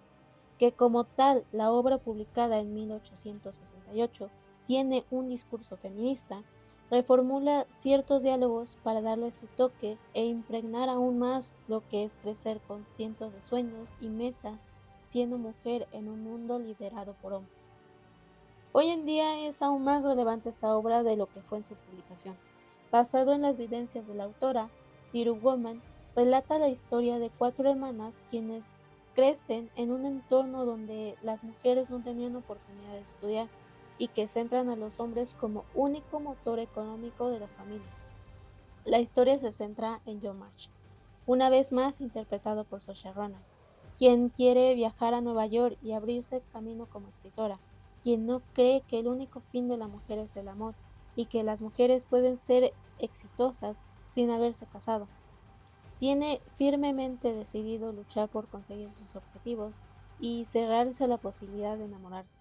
que 0.62 0.70
como 0.70 1.02
tal 1.02 1.44
la 1.50 1.72
obra 1.72 1.99
publicada 1.99 2.61
en 2.61 2.72
1868 2.72 4.30
tiene 4.64 5.04
un 5.11 5.28
discurso 5.28 5.76
feminista, 5.76 6.44
reformula 6.88 7.66
ciertos 7.68 8.22
diálogos 8.22 8.78
para 8.84 9.00
darle 9.00 9.32
su 9.32 9.49
toque 9.49 9.99
e 10.14 10.25
impregnar 10.25 10.88
aún 10.88 11.18
más 11.18 11.56
lo 11.66 11.82
que 11.88 12.04
es 12.04 12.16
crecer 12.22 12.61
con 12.61 12.84
cientos 12.84 13.32
de 13.32 13.40
sueños 13.40 13.96
y 14.00 14.08
metas 14.08 14.68
siendo 15.00 15.37
mujer 15.37 15.88
en 15.90 16.06
un 16.06 16.22
mundo 16.22 16.61
liderado 16.61 17.16
por 17.20 17.32
hombres. 17.32 17.68
Hoy 18.70 18.90
en 18.90 19.04
día 19.04 19.40
es 19.40 19.62
aún 19.62 19.82
más 19.82 20.04
relevante 20.04 20.49
esta 20.49 20.76
obra 20.76 21.02
de 21.02 21.16
lo 21.16 21.26
que 21.26 21.42
fue 21.42 21.58
en 21.58 21.64
su 21.64 21.75
publicación. 21.75 22.37
Basado 22.92 23.32
en 23.32 23.42
las 23.42 23.56
vivencias 23.56 24.06
de 24.06 24.14
la 24.14 24.22
autora, 24.22 24.70
Tiru 25.11 25.34
Woman 25.34 25.82
relata 26.14 26.61
la 26.61 26.68
historia 26.68 27.18
de 27.18 27.30
cuatro 27.30 27.68
hermanas 27.68 28.20
quienes 28.30 28.91
crecen 29.14 29.71
en 29.76 29.90
un 29.90 30.07
entorno 30.07 30.64
donde 30.64 31.16
las 31.23 31.45
mujeres 31.45 31.90
no 31.90 32.00
tenían 32.02 32.37
oportunidad 32.37 32.92
de 32.92 33.00
estudiar 33.00 33.49
y 33.99 34.09
que 34.09 34.26
centran 34.26 34.69
a 34.69 34.76
los 34.76 35.00
hombres 35.00 35.35
como 35.35 35.64
único 35.75 36.21
motor 36.21 36.59
económico 36.59 37.28
de 37.28 37.38
las 37.38 37.54
familias. 37.54 38.07
La 38.85 38.99
historia 38.99 39.38
se 39.38 39.52
centra 39.52 40.00
en 40.07 40.21
Joe 40.21 40.33
March, 40.33 40.71
una 41.26 41.50
vez 41.50 41.73
más 41.73 42.00
interpretado 42.00 42.64
por 42.64 42.81
Saoirse 42.81 43.12
Ronan, 43.12 43.42
quien 43.97 44.28
quiere 44.28 44.75
viajar 44.75 45.14
a 45.14 45.21
Nueva 45.21 45.47
York 45.47 45.78
y 45.83 45.92
abrirse 45.92 46.42
camino 46.52 46.87
como 46.87 47.09
escritora, 47.09 47.61
quien 48.02 48.26
no 48.26 48.42
cree 48.54 48.81
que 48.81 48.99
el 48.99 49.07
único 49.07 49.40
fin 49.40 49.69
de 49.69 49.76
la 49.76 49.87
mujer 49.87 50.19
es 50.19 50.35
el 50.37 50.49
amor 50.49 50.75
y 51.14 51.26
que 51.26 51.45
las 51.45 51.62
mujeres 51.62 52.07
pueden 52.07 52.37
ser 52.37 52.73
exitosas 52.99 53.83
sin 54.07 54.31
haberse 54.31 54.66
casado. 54.66 55.07
Tiene 56.02 56.42
firmemente 56.49 57.32
decidido 57.32 57.92
luchar 57.92 58.28
por 58.28 58.49
conseguir 58.49 58.92
sus 58.97 59.14
objetivos 59.14 59.80
y 60.18 60.47
cerrarse 60.47 61.06
la 61.06 61.16
posibilidad 61.16 61.78
de 61.78 61.85
enamorarse. 61.85 62.40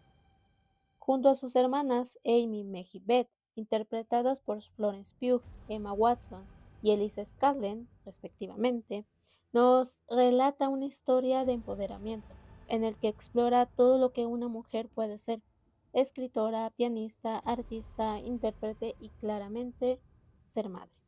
Junto 0.97 1.29
a 1.29 1.35
sus 1.35 1.55
hermanas 1.55 2.17
Amy 2.25 2.65
Beth, 3.05 3.29
interpretadas 3.53 4.41
por 4.41 4.63
Florence 4.63 5.15
Pugh, 5.19 5.43
Emma 5.67 5.93
Watson 5.93 6.43
y 6.81 6.89
Elisa 6.89 7.23
Scanlon, 7.23 7.87
respectivamente, 8.03 9.05
nos 9.53 10.01
relata 10.09 10.67
una 10.67 10.85
historia 10.85 11.45
de 11.45 11.51
empoderamiento, 11.51 12.33
en 12.67 12.83
el 12.83 12.97
que 12.97 13.09
explora 13.09 13.67
todo 13.67 13.99
lo 13.99 14.11
que 14.11 14.25
una 14.25 14.47
mujer 14.47 14.89
puede 14.89 15.19
ser, 15.19 15.39
escritora, 15.93 16.71
pianista, 16.71 17.37
artista, 17.37 18.17
intérprete 18.21 18.95
y 18.99 19.09
claramente 19.09 19.99
ser 20.41 20.67
madre. 20.67 21.00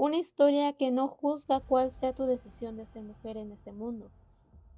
Una 0.00 0.16
historia 0.16 0.72
que 0.72 0.90
no 0.90 1.08
juzga 1.08 1.60
cuál 1.60 1.90
sea 1.90 2.14
tu 2.14 2.24
decisión 2.24 2.74
de 2.74 2.86
ser 2.86 3.02
mujer 3.02 3.36
en 3.36 3.52
este 3.52 3.70
mundo, 3.70 4.10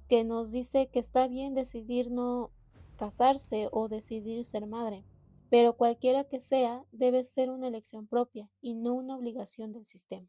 que 0.09 0.25
nos 0.25 0.51
dice 0.51 0.87
que 0.87 0.99
está 0.99 1.29
bien 1.29 1.53
decidir 1.53 2.11
no 2.11 2.51
casarse 2.97 3.69
o 3.71 3.87
decidir 3.87 4.43
ser 4.43 4.67
madre, 4.67 5.05
pero 5.49 5.77
cualquiera 5.77 6.25
que 6.25 6.41
sea 6.41 6.83
debe 6.91 7.23
ser 7.23 7.51
una 7.51 7.69
elección 7.69 8.05
propia 8.05 8.51
y 8.59 8.73
no 8.73 8.95
una 8.95 9.15
obligación 9.15 9.71
del 9.71 9.85
sistema. 9.85 10.27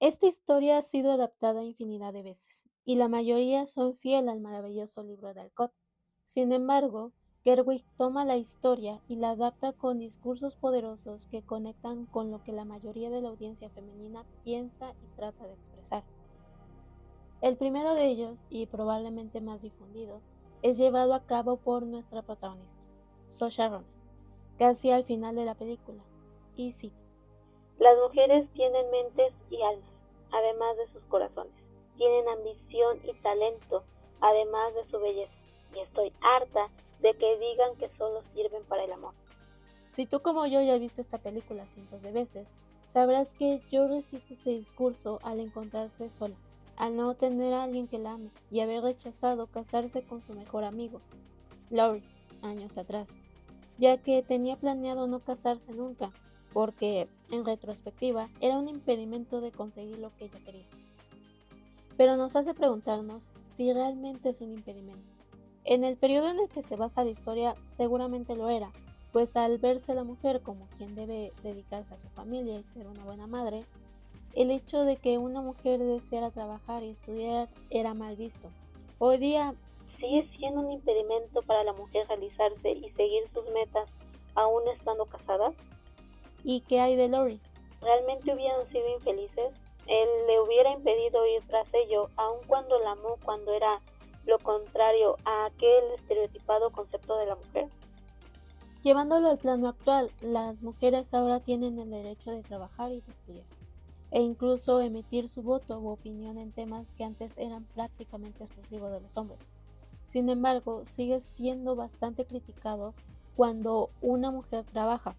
Esta 0.00 0.26
historia 0.26 0.78
ha 0.78 0.82
sido 0.82 1.12
adaptada 1.12 1.62
infinidad 1.62 2.12
de 2.12 2.24
veces, 2.24 2.68
y 2.84 2.96
la 2.96 3.06
mayoría 3.06 3.68
son 3.68 3.96
fiel 3.98 4.28
al 4.28 4.40
maravilloso 4.40 5.04
libro 5.04 5.32
de 5.32 5.42
Alcott. 5.42 5.72
Sin 6.24 6.50
embargo, 6.50 7.12
Gerwig 7.44 7.84
toma 7.96 8.24
la 8.24 8.36
historia 8.36 9.00
y 9.08 9.16
la 9.16 9.30
adapta 9.30 9.72
con 9.72 9.98
discursos 9.98 10.56
poderosos 10.56 11.26
que 11.26 11.42
conectan 11.42 12.06
con 12.06 12.30
lo 12.30 12.42
que 12.42 12.52
la 12.52 12.64
mayoría 12.64 13.10
de 13.10 13.22
la 13.22 13.28
audiencia 13.28 13.70
femenina 13.70 14.24
piensa 14.44 14.94
y 15.02 15.16
trata 15.16 15.46
de 15.46 15.54
expresar. 15.54 16.02
El 17.40 17.56
primero 17.56 17.94
de 17.94 18.06
ellos, 18.06 18.44
y 18.50 18.66
probablemente 18.66 19.40
más 19.40 19.62
difundido, 19.62 20.20
es 20.62 20.76
llevado 20.76 21.14
a 21.14 21.24
cabo 21.24 21.56
por 21.56 21.84
nuestra 21.84 22.22
protagonista, 22.22 22.82
Sosha 23.26 23.68
Ronan, 23.68 23.86
casi 24.58 24.90
al 24.90 25.04
final 25.04 25.36
de 25.36 25.44
la 25.44 25.54
película, 25.54 26.02
y 26.56 26.72
cito. 26.72 26.96
Las 27.78 27.96
mujeres 27.98 28.48
tienen 28.54 28.90
mentes 28.90 29.32
y 29.50 29.62
almas, 29.62 29.88
además 30.32 30.76
de 30.76 30.88
sus 30.92 31.02
corazones. 31.04 31.54
Tienen 31.96 32.28
ambición 32.28 32.98
y 33.04 33.12
talento, 33.22 33.84
además 34.20 34.74
de 34.74 34.90
su 34.90 34.98
belleza. 34.98 35.32
Y 35.76 35.78
estoy 35.78 36.12
harta 36.20 36.68
de 37.00 37.14
que 37.14 37.38
digan 37.38 37.76
que 37.78 37.88
solo 37.96 38.22
sirven 38.34 38.64
para 38.64 38.84
el 38.84 38.92
amor. 38.92 39.14
Si 39.90 40.06
tú 40.06 40.20
como 40.20 40.46
yo 40.46 40.60
ya 40.60 40.78
viste 40.78 41.00
esta 41.00 41.18
película 41.18 41.66
cientos 41.66 42.02
de 42.02 42.12
veces, 42.12 42.54
sabrás 42.84 43.32
que 43.32 43.60
yo 43.70 43.88
recito 43.88 44.34
este 44.34 44.50
discurso 44.50 45.18
al 45.22 45.40
encontrarse 45.40 46.10
sola, 46.10 46.36
al 46.76 46.96
no 46.96 47.14
tener 47.14 47.54
a 47.54 47.64
alguien 47.64 47.88
que 47.88 47.98
la 47.98 48.12
ame 48.12 48.30
y 48.50 48.60
haber 48.60 48.82
rechazado 48.82 49.46
casarse 49.46 50.02
con 50.02 50.22
su 50.22 50.34
mejor 50.34 50.64
amigo, 50.64 51.00
Laurie, 51.70 52.04
años 52.42 52.78
atrás, 52.78 53.16
ya 53.78 53.96
que 53.96 54.22
tenía 54.22 54.56
planeado 54.56 55.06
no 55.06 55.20
casarse 55.20 55.72
nunca, 55.72 56.12
porque, 56.52 57.08
en 57.30 57.44
retrospectiva, 57.44 58.28
era 58.40 58.58
un 58.58 58.68
impedimento 58.68 59.40
de 59.40 59.52
conseguir 59.52 59.98
lo 59.98 60.14
que 60.16 60.26
ella 60.26 60.40
quería. 60.44 60.66
Pero 61.96 62.16
nos 62.16 62.36
hace 62.36 62.54
preguntarnos 62.54 63.32
si 63.48 63.72
realmente 63.72 64.30
es 64.30 64.40
un 64.40 64.52
impedimento. 64.52 65.17
En 65.70 65.84
el 65.84 65.98
periodo 65.98 66.30
en 66.30 66.38
el 66.40 66.48
que 66.48 66.62
se 66.62 66.76
basa 66.76 67.04
la 67.04 67.10
historia, 67.10 67.52
seguramente 67.68 68.34
lo 68.34 68.48
era, 68.48 68.72
pues 69.12 69.36
al 69.36 69.58
verse 69.58 69.94
la 69.94 70.02
mujer 70.02 70.40
como 70.40 70.66
quien 70.78 70.94
debe 70.94 71.30
dedicarse 71.42 71.92
a 71.92 71.98
su 71.98 72.08
familia 72.08 72.58
y 72.58 72.64
ser 72.64 72.86
una 72.86 73.04
buena 73.04 73.26
madre, 73.26 73.66
el 74.34 74.50
hecho 74.50 74.84
de 74.84 74.96
que 74.96 75.18
una 75.18 75.42
mujer 75.42 75.78
deseara 75.78 76.30
trabajar 76.30 76.84
y 76.84 76.88
estudiar 76.88 77.50
era 77.68 77.92
mal 77.92 78.16
visto. 78.16 78.48
Hoy 78.96 79.18
día 79.18 79.54
sigue 80.00 80.26
siendo 80.38 80.60
un 80.60 80.72
impedimento 80.72 81.42
para 81.42 81.62
la 81.64 81.74
mujer 81.74 82.08
realizarse 82.08 82.70
y 82.70 82.88
seguir 82.92 83.24
sus 83.34 83.44
metas 83.50 83.90
aún 84.36 84.66
estando 84.68 85.04
casada. 85.04 85.52
¿Y 86.44 86.62
qué 86.62 86.80
hay 86.80 86.96
de 86.96 87.10
Lori? 87.10 87.42
¿Realmente 87.82 88.32
hubieran 88.32 88.66
sido 88.70 88.88
infelices? 88.88 89.52
Él 89.86 90.08
le 90.28 90.40
hubiera 90.40 90.72
impedido 90.72 91.26
ir 91.26 91.42
tras 91.46 91.68
ello, 91.74 92.08
aun 92.16 92.38
cuando 92.46 92.78
la 92.78 92.92
amó 92.92 93.18
cuando 93.22 93.52
era 93.52 93.82
lo 94.28 94.38
contrario 94.38 95.16
a 95.24 95.46
aquel 95.46 95.92
estereotipado 95.94 96.70
concepto 96.70 97.16
de 97.16 97.26
la 97.26 97.34
mujer. 97.34 97.68
Llevándolo 98.82 99.28
al 99.28 99.38
plano 99.38 99.68
actual, 99.68 100.12
las 100.20 100.62
mujeres 100.62 101.12
ahora 101.14 101.40
tienen 101.40 101.78
el 101.78 101.90
derecho 101.90 102.30
de 102.30 102.42
trabajar 102.42 102.92
y 102.92 103.00
de 103.00 103.10
estudiar, 103.10 103.46
e 104.10 104.20
incluso 104.20 104.80
emitir 104.80 105.28
su 105.28 105.42
voto 105.42 105.80
u 105.80 105.88
opinión 105.88 106.38
en 106.38 106.52
temas 106.52 106.94
que 106.94 107.04
antes 107.04 107.38
eran 107.38 107.64
prácticamente 107.64 108.44
exclusivos 108.44 108.92
de 108.92 109.00
los 109.00 109.16
hombres. 109.16 109.48
Sin 110.02 110.28
embargo, 110.28 110.84
sigue 110.84 111.20
siendo 111.20 111.74
bastante 111.74 112.24
criticado 112.24 112.94
cuando 113.34 113.90
una 114.00 114.30
mujer 114.30 114.64
trabaja, 114.64 115.16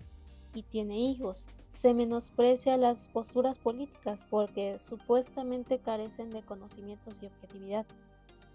y 0.53 0.63
tiene 0.63 0.99
hijos. 0.99 1.49
Se 1.67 1.93
menosprecia 1.93 2.77
las 2.77 3.07
posturas 3.07 3.59
políticas 3.59 4.25
porque 4.29 4.77
supuestamente 4.77 5.79
carecen 5.79 6.31
de 6.31 6.41
conocimientos 6.41 7.21
y 7.21 7.27
objetividad, 7.27 7.85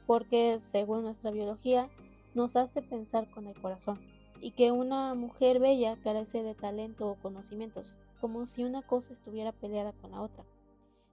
porque 0.06 0.58
según 0.58 1.02
nuestra 1.02 1.30
biología 1.30 1.88
nos 2.34 2.56
hace 2.56 2.82
pensar 2.82 3.30
con 3.30 3.46
el 3.46 3.60
corazón, 3.60 4.00
y 4.40 4.50
que 4.52 4.72
una 4.72 5.14
mujer 5.14 5.60
bella 5.60 5.96
carece 6.02 6.42
de 6.42 6.54
talento 6.54 7.08
o 7.08 7.14
conocimientos, 7.16 7.98
como 8.20 8.46
si 8.46 8.64
una 8.64 8.82
cosa 8.82 9.12
estuviera 9.12 9.52
peleada 9.52 9.92
con 9.92 10.10
la 10.10 10.20
otra. 10.20 10.44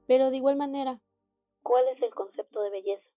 Pero 0.07 0.29
de 0.29 0.37
igual 0.37 0.55
manera, 0.55 0.99
¿cuál 1.61 1.83
es 1.95 2.01
el 2.01 2.13
concepto 2.13 2.61
de 2.61 2.69
belleza? 2.71 3.07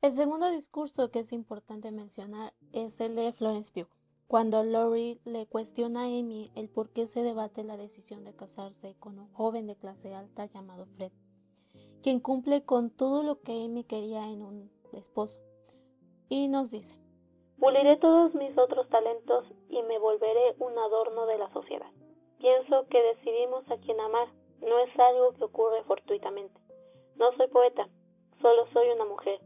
El 0.00 0.12
segundo 0.12 0.50
discurso 0.50 1.10
que 1.10 1.20
es 1.20 1.32
importante 1.32 1.90
mencionar 1.92 2.54
es 2.72 3.00
el 3.00 3.14
de 3.14 3.32
Florence 3.32 3.72
Pugh 3.72 3.88
cuando 4.32 4.62
Laurie 4.62 5.20
le 5.26 5.46
cuestiona 5.46 6.04
a 6.04 6.06
Amy 6.06 6.50
el 6.54 6.70
por 6.70 6.88
qué 6.88 7.04
se 7.04 7.22
debate 7.22 7.64
la 7.64 7.76
decisión 7.76 8.24
de 8.24 8.34
casarse 8.34 8.96
con 8.98 9.18
un 9.18 9.30
joven 9.34 9.66
de 9.66 9.76
clase 9.76 10.14
alta 10.14 10.46
llamado 10.46 10.86
Fred, 10.86 11.12
quien 12.02 12.20
cumple 12.20 12.64
con 12.64 12.90
todo 12.90 13.22
lo 13.22 13.40
que 13.40 13.64
Amy 13.64 13.84
quería 13.84 14.26
en 14.28 14.42
un 14.42 14.70
esposo. 14.92 15.40
Y 16.28 16.48
nos 16.48 16.70
dice, 16.70 16.98
Puliré 17.58 17.96
todos 17.98 18.34
mis 18.34 18.56
otros 18.58 18.88
talentos 18.88 19.46
y 19.68 19.82
me 19.82 19.98
volveré 19.98 20.56
un 20.58 20.76
adorno 20.76 21.26
de 21.26 21.38
la 21.38 21.50
sociedad. 21.52 21.90
Pienso 22.38 22.86
que 22.88 23.00
decidimos 23.00 23.64
a 23.70 23.76
quien 23.78 24.00
amar, 24.00 24.28
no 24.60 24.78
es 24.80 24.98
algo 24.98 25.32
que 25.34 25.44
ocurre 25.44 25.84
fortuitamente. 25.84 26.60
No 27.16 27.32
soy 27.36 27.46
poeta, 27.48 27.88
solo 28.40 28.66
soy 28.72 28.88
una 28.90 29.04
mujer, 29.04 29.40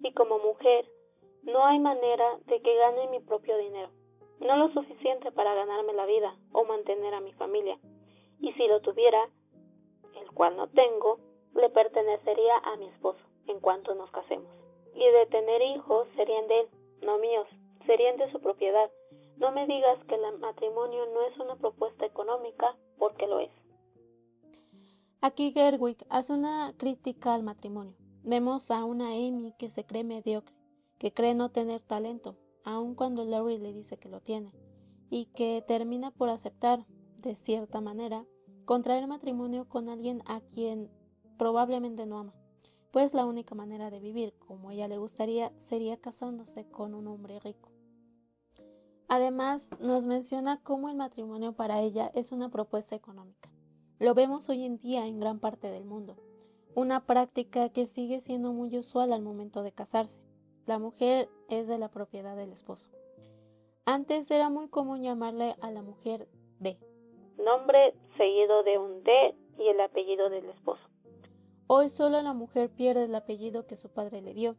y 0.00 0.12
como 0.12 0.38
mujer 0.38 0.86
no 1.42 1.64
hay 1.64 1.78
manera 1.78 2.38
de 2.46 2.60
que 2.60 2.76
gane 2.76 3.08
mi 3.08 3.20
propio 3.20 3.56
dinero 3.56 3.90
no 4.42 4.56
lo 4.56 4.72
suficiente 4.72 5.30
para 5.30 5.54
ganarme 5.54 5.92
la 5.92 6.06
vida 6.06 6.36
o 6.52 6.64
mantener 6.64 7.14
a 7.14 7.20
mi 7.20 7.32
familia. 7.34 7.78
Y 8.40 8.52
si 8.54 8.66
lo 8.66 8.80
tuviera, 8.80 9.28
el 10.20 10.30
cual 10.32 10.56
no 10.56 10.68
tengo, 10.68 11.18
le 11.54 11.70
pertenecería 11.70 12.56
a 12.58 12.76
mi 12.76 12.86
esposo 12.86 13.20
en 13.46 13.60
cuanto 13.60 13.94
nos 13.94 14.10
casemos. 14.10 14.50
Y 14.94 15.04
de 15.10 15.26
tener 15.26 15.62
hijos 15.62 16.06
serían 16.16 16.46
de 16.48 16.60
él, 16.60 16.68
no 17.02 17.18
míos, 17.18 17.48
serían 17.86 18.16
de 18.16 18.30
su 18.30 18.40
propiedad. 18.40 18.90
No 19.36 19.50
me 19.52 19.66
digas 19.66 19.98
que 20.06 20.14
el 20.14 20.38
matrimonio 20.38 21.06
no 21.12 21.22
es 21.22 21.38
una 21.38 21.56
propuesta 21.56 22.06
económica, 22.06 22.76
porque 22.98 23.26
lo 23.26 23.40
es. 23.40 23.50
Aquí 25.20 25.52
Gerwig 25.52 25.98
hace 26.08 26.32
una 26.32 26.74
crítica 26.76 27.34
al 27.34 27.42
matrimonio. 27.42 27.94
Vemos 28.24 28.70
a 28.70 28.84
una 28.84 29.08
Amy 29.08 29.54
que 29.58 29.68
se 29.68 29.84
cree 29.84 30.04
mediocre, 30.04 30.54
que 30.98 31.12
cree 31.12 31.34
no 31.34 31.50
tener 31.50 31.80
talento, 31.80 32.36
aun 32.64 32.94
cuando 32.94 33.24
Laurie 33.24 33.58
le 33.58 33.72
dice 33.72 33.98
que 33.98 34.08
lo 34.08 34.20
tiene, 34.20 34.52
y 35.10 35.26
que 35.26 35.62
termina 35.66 36.10
por 36.10 36.28
aceptar, 36.28 36.86
de 37.16 37.34
cierta 37.34 37.80
manera, 37.80 38.24
contraer 38.64 39.06
matrimonio 39.06 39.68
con 39.68 39.88
alguien 39.88 40.22
a 40.26 40.40
quien 40.40 40.90
probablemente 41.42 42.06
no 42.06 42.20
ama, 42.20 42.34
pues 42.92 43.14
la 43.14 43.26
única 43.26 43.56
manera 43.56 43.90
de 43.90 43.98
vivir 43.98 44.32
como 44.46 44.70
ella 44.70 44.86
le 44.86 44.96
gustaría 44.96 45.50
sería 45.56 45.96
casándose 45.96 46.68
con 46.68 46.94
un 46.94 47.08
hombre 47.08 47.40
rico. 47.40 47.68
Además, 49.08 49.72
nos 49.80 50.06
menciona 50.06 50.62
cómo 50.62 50.88
el 50.88 50.94
matrimonio 50.94 51.52
para 51.52 51.80
ella 51.80 52.12
es 52.14 52.30
una 52.30 52.48
propuesta 52.48 52.94
económica. 52.94 53.50
Lo 53.98 54.14
vemos 54.14 54.48
hoy 54.50 54.62
en 54.64 54.78
día 54.78 55.04
en 55.04 55.18
gran 55.18 55.40
parte 55.40 55.68
del 55.72 55.84
mundo, 55.84 56.14
una 56.76 57.06
práctica 57.06 57.70
que 57.70 57.86
sigue 57.86 58.20
siendo 58.20 58.52
muy 58.52 58.78
usual 58.78 59.12
al 59.12 59.22
momento 59.22 59.64
de 59.64 59.72
casarse. 59.72 60.20
La 60.64 60.78
mujer 60.78 61.28
es 61.48 61.66
de 61.66 61.76
la 61.76 61.88
propiedad 61.88 62.36
del 62.36 62.52
esposo. 62.52 62.88
Antes 63.84 64.30
era 64.30 64.48
muy 64.48 64.68
común 64.68 65.02
llamarle 65.02 65.56
a 65.60 65.72
la 65.72 65.82
mujer 65.82 66.28
D. 66.60 66.78
Nombre 67.36 67.94
seguido 68.16 68.62
de 68.62 68.78
un 68.78 69.02
D 69.02 69.34
y 69.58 69.66
el 69.66 69.80
apellido 69.80 70.30
del 70.30 70.48
esposo. 70.48 70.91
Hoy 71.74 71.88
solo 71.88 72.20
la 72.20 72.34
mujer 72.34 72.68
pierde 72.68 73.04
el 73.04 73.14
apellido 73.14 73.66
que 73.66 73.76
su 73.76 73.90
padre 73.90 74.20
le 74.20 74.34
dio 74.34 74.56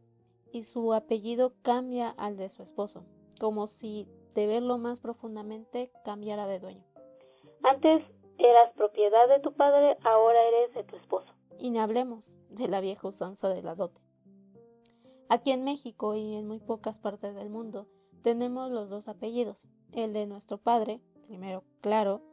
y 0.51 0.63
su 0.63 0.95
apellido 0.95 1.53
cambia 1.61 2.09
al 2.09 2.37
de 2.37 2.49
su 2.49 2.63
esposo, 2.63 3.05
como 3.39 3.67
si 3.67 4.07
de 4.33 4.47
verlo 4.47 4.79
más 4.79 4.99
profundamente 4.99 5.91
cambiara 6.03 6.47
de 6.47 6.57
dueño. 6.57 6.83
Antes 7.61 8.01
Eras 8.39 8.73
propiedad 8.75 9.29
de 9.29 9.41
tu 9.41 9.53
padre, 9.53 9.95
ahora 10.03 10.39
eres 10.47 10.73
de 10.73 10.83
tu 10.85 10.95
esposo. 10.95 11.31
Y 11.59 11.69
ni 11.69 11.77
hablemos 11.77 12.35
de 12.49 12.67
la 12.67 12.81
vieja 12.81 13.07
usanza 13.07 13.47
de 13.47 13.61
la 13.61 13.75
dote. 13.75 14.01
Aquí 15.29 15.51
en 15.51 15.63
México 15.63 16.15
y 16.15 16.33
en 16.33 16.47
muy 16.47 16.57
pocas 16.57 16.97
partes 16.97 17.35
del 17.35 17.51
mundo 17.51 17.85
tenemos 18.23 18.71
los 18.71 18.89
dos 18.89 19.07
apellidos, 19.07 19.69
el 19.91 20.13
de 20.13 20.25
nuestro 20.25 20.57
padre, 20.57 20.99
primero 21.27 21.63
claro, 21.79 22.23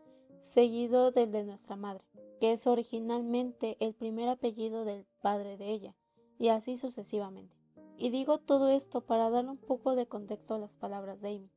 seguido 0.40 1.12
del 1.12 1.30
de 1.30 1.44
nuestra 1.44 1.76
madre, 1.76 2.04
que 2.40 2.52
es 2.52 2.66
originalmente 2.66 3.76
el 3.80 3.94
primer 3.94 4.28
apellido 4.28 4.84
del 4.84 5.06
padre 5.20 5.56
de 5.56 5.70
ella, 5.70 5.94
y 6.38 6.48
así 6.48 6.76
sucesivamente. 6.76 7.56
Y 7.98 8.10
digo 8.10 8.38
todo 8.38 8.70
esto 8.70 9.02
para 9.02 9.28
darle 9.28 9.50
un 9.50 9.58
poco 9.58 9.94
de 9.94 10.06
contexto 10.06 10.54
a 10.54 10.58
las 10.58 10.76
palabras 10.76 11.20
de 11.20 11.28
Amy, 11.28 11.50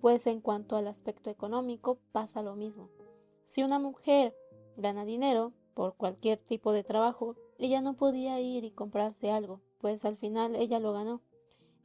pues 0.00 0.26
en 0.26 0.40
cuanto 0.40 0.76
al 0.76 0.86
aspecto 0.86 1.30
económico 1.30 1.98
pasa 2.12 2.42
lo 2.42 2.54
mismo. 2.54 2.90
Si 3.44 3.62
una 3.62 3.78
mujer 3.78 4.36
gana 4.76 5.06
dinero 5.06 5.52
por 5.74 5.94
cualquier 5.94 6.38
tipo 6.38 6.72
de 6.72 6.84
trabajo, 6.84 7.36
ella 7.56 7.80
no 7.80 7.94
podía 7.94 8.38
ir 8.40 8.64
y 8.64 8.70
comprarse 8.70 9.30
algo, 9.30 9.62
pues 9.78 10.04
al 10.04 10.16
final 10.16 10.54
ella 10.54 10.78
lo 10.78 10.92
ganó. 10.92 11.22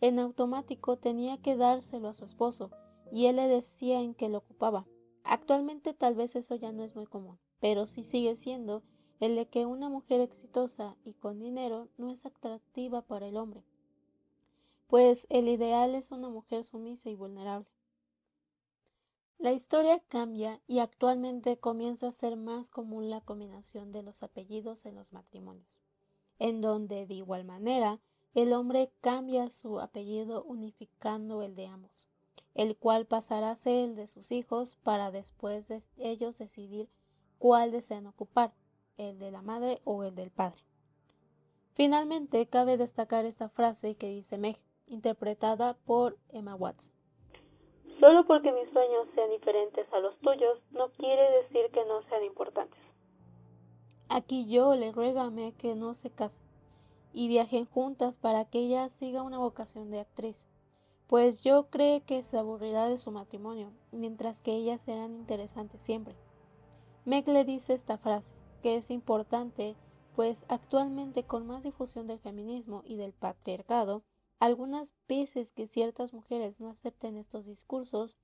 En 0.01 0.19
automático 0.19 0.97
tenía 0.97 1.37
que 1.37 1.55
dárselo 1.55 2.09
a 2.09 2.13
su 2.13 2.25
esposo, 2.25 2.71
y 3.13 3.27
él 3.27 3.37
le 3.37 3.47
decía 3.47 4.01
en 4.01 4.13
que 4.13 4.27
lo 4.27 4.39
ocupaba. 4.39 4.85
Actualmente 5.23 5.93
tal 5.93 6.15
vez 6.15 6.35
eso 6.35 6.55
ya 6.55 6.71
no 6.71 6.83
es 6.83 6.95
muy 6.95 7.05
común, 7.05 7.39
pero 7.59 7.85
sí 7.85 8.03
sigue 8.03 8.35
siendo 8.35 8.83
el 9.19 9.35
de 9.35 9.47
que 9.47 9.65
una 9.65 9.89
mujer 9.89 10.19
exitosa 10.19 10.97
y 11.05 11.13
con 11.13 11.39
dinero 11.39 11.87
no 11.97 12.09
es 12.09 12.25
atractiva 12.25 13.01
para 13.01 13.27
el 13.27 13.37
hombre, 13.37 13.63
pues 14.87 15.25
el 15.29 15.47
ideal 15.47 15.95
es 15.95 16.11
una 16.11 16.29
mujer 16.29 16.63
sumisa 16.63 17.09
y 17.09 17.15
vulnerable. 17.15 17.67
La 19.39 19.51
historia 19.51 19.99
cambia 20.07 20.61
y 20.67 20.79
actualmente 20.79 21.57
comienza 21.57 22.07
a 22.07 22.11
ser 22.11 22.37
más 22.37 22.69
común 22.69 23.09
la 23.09 23.21
combinación 23.21 23.91
de 23.91 24.03
los 24.03 24.23
apellidos 24.23 24.85
en 24.85 24.95
los 24.95 25.11
matrimonios, 25.11 25.81
en 26.39 26.61
donde 26.61 27.05
de 27.05 27.15
igual 27.15 27.43
manera 27.43 27.99
el 28.33 28.53
hombre 28.53 28.91
cambia 29.01 29.49
su 29.49 29.79
apellido 29.79 30.43
unificando 30.43 31.41
el 31.43 31.55
de 31.55 31.67
ambos, 31.67 32.07
el 32.55 32.77
cual 32.77 33.05
pasará 33.05 33.51
a 33.51 33.55
ser 33.55 33.89
el 33.89 33.95
de 33.95 34.07
sus 34.07 34.31
hijos 34.31 34.75
para 34.83 35.11
después 35.11 35.67
de 35.67 35.81
ellos 35.97 36.37
decidir 36.37 36.89
cuál 37.39 37.71
desean 37.71 38.07
ocupar, 38.07 38.53
el 38.97 39.19
de 39.19 39.31
la 39.31 39.41
madre 39.41 39.81
o 39.83 40.03
el 40.03 40.15
del 40.15 40.31
padre. 40.31 40.61
Finalmente, 41.73 42.47
cabe 42.47 42.77
destacar 42.77 43.25
esta 43.25 43.49
frase 43.49 43.95
que 43.95 44.07
dice 44.07 44.37
Meg, 44.37 44.57
interpretada 44.87 45.75
por 45.85 46.17
Emma 46.29 46.55
Watts. 46.55 46.93
Solo 47.99 48.25
porque 48.27 48.51
mis 48.51 48.69
sueños 48.71 49.07
sean 49.15 49.29
diferentes 49.31 49.91
a 49.91 49.99
los 49.99 50.17
tuyos 50.19 50.59
no 50.71 50.91
quiere 50.91 51.23
decir 51.41 51.71
que 51.71 51.85
no 51.85 52.03
sean 52.09 52.23
importantes. 52.23 52.79
Aquí 54.09 54.45
yo 54.47 54.75
le 54.75 54.91
ruego 54.91 55.21
a 55.21 55.31
Meg 55.31 55.55
que 55.55 55.75
no 55.75 55.93
se 55.93 56.11
case 56.11 56.43
y 57.13 57.27
viajen 57.27 57.65
juntas 57.65 58.17
para 58.17 58.45
que 58.45 58.59
ella 58.59 58.89
siga 58.89 59.23
una 59.23 59.37
vocación 59.37 59.89
de 59.89 59.99
actriz, 59.99 60.47
pues 61.07 61.41
yo 61.41 61.69
creo 61.69 62.03
que 62.05 62.23
se 62.23 62.37
aburrirá 62.37 62.87
de 62.87 62.97
su 62.97 63.11
matrimonio, 63.11 63.71
mientras 63.91 64.41
que 64.41 64.53
ellas 64.53 64.81
serán 64.81 65.15
interesantes 65.15 65.81
siempre. 65.81 66.15
Meg 67.05 67.27
le 67.27 67.43
dice 67.43 67.73
esta 67.73 67.97
frase, 67.97 68.35
que 68.61 68.77
es 68.77 68.89
importante, 68.89 69.75
pues 70.15 70.45
actualmente 70.47 71.23
con 71.23 71.45
más 71.45 71.63
difusión 71.63 72.07
del 72.07 72.19
feminismo 72.19 72.81
y 72.85 72.95
del 72.95 73.13
patriarcado, 73.13 74.03
algunas 74.39 74.93
veces 75.07 75.51
que 75.51 75.67
ciertas 75.67 76.13
mujeres 76.13 76.59
no 76.59 76.69
acepten 76.69 77.17
estos 77.17 77.45
discursos 77.45 78.17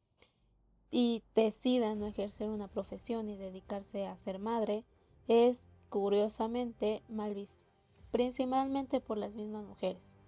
y 0.92 1.24
decidan 1.36 2.00
no 2.00 2.08
ejercer 2.08 2.50
una 2.50 2.68
profesión 2.68 3.30
y 3.30 3.38
dedicarse 3.38 4.06
a 4.06 4.16
ser 4.18 4.40
madre, 4.40 4.86
es 5.28 5.68
curiosamente 5.90 7.04
mal 7.10 7.34
visto, 7.34 7.64
principalmente 8.12 9.00
por 9.00 9.18
las 9.18 9.36
mismas 9.36 9.66
mujeres. 9.66 10.19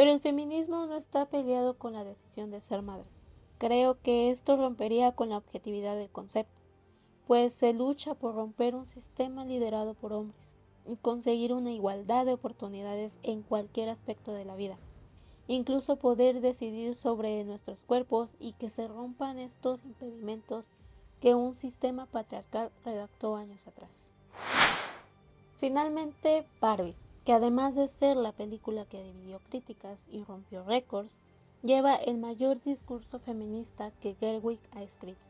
Pero 0.00 0.12
el 0.12 0.20
feminismo 0.20 0.86
no 0.86 0.94
está 0.94 1.26
peleado 1.26 1.76
con 1.76 1.92
la 1.92 2.04
decisión 2.04 2.50
de 2.50 2.62
ser 2.62 2.80
madres. 2.80 3.26
Creo 3.58 4.00
que 4.00 4.30
esto 4.30 4.56
rompería 4.56 5.12
con 5.12 5.28
la 5.28 5.36
objetividad 5.36 5.94
del 5.94 6.08
concepto 6.08 6.58
pues 7.26 7.52
se 7.52 7.74
lucha 7.74 8.14
por 8.14 8.34
romper 8.34 8.74
un 8.74 8.86
sistema 8.86 9.44
liderado 9.44 9.92
por 9.92 10.14
hombres 10.14 10.56
y 10.86 10.96
conseguir 10.96 11.52
una 11.52 11.70
igualdad 11.70 12.24
de 12.24 12.32
oportunidades 12.32 13.18
en 13.22 13.42
cualquier 13.42 13.90
aspecto 13.90 14.32
de 14.32 14.46
la 14.46 14.56
vida, 14.56 14.78
incluso 15.48 15.96
poder 15.96 16.40
decidir 16.40 16.94
sobre 16.94 17.44
nuestros 17.44 17.82
cuerpos 17.82 18.36
y 18.40 18.54
que 18.54 18.70
se 18.70 18.88
rompan 18.88 19.38
estos 19.38 19.84
impedimentos 19.84 20.70
que 21.20 21.34
un 21.34 21.54
sistema 21.54 22.06
patriarcal 22.06 22.72
redactó 22.86 23.36
años 23.36 23.66
atrás. 23.66 24.14
Finalmente, 25.58 26.46
Barbie, 26.58 26.96
que 27.30 27.34
además 27.34 27.76
de 27.76 27.86
ser 27.86 28.16
la 28.16 28.32
película 28.32 28.86
que 28.86 29.04
dividió 29.04 29.38
críticas 29.48 30.08
y 30.10 30.24
rompió 30.24 30.64
récords, 30.64 31.20
lleva 31.62 31.94
el 31.94 32.18
mayor 32.18 32.60
discurso 32.60 33.20
feminista 33.20 33.92
que 34.00 34.16
Gerwig 34.16 34.58
ha 34.72 34.82
escrito. 34.82 35.20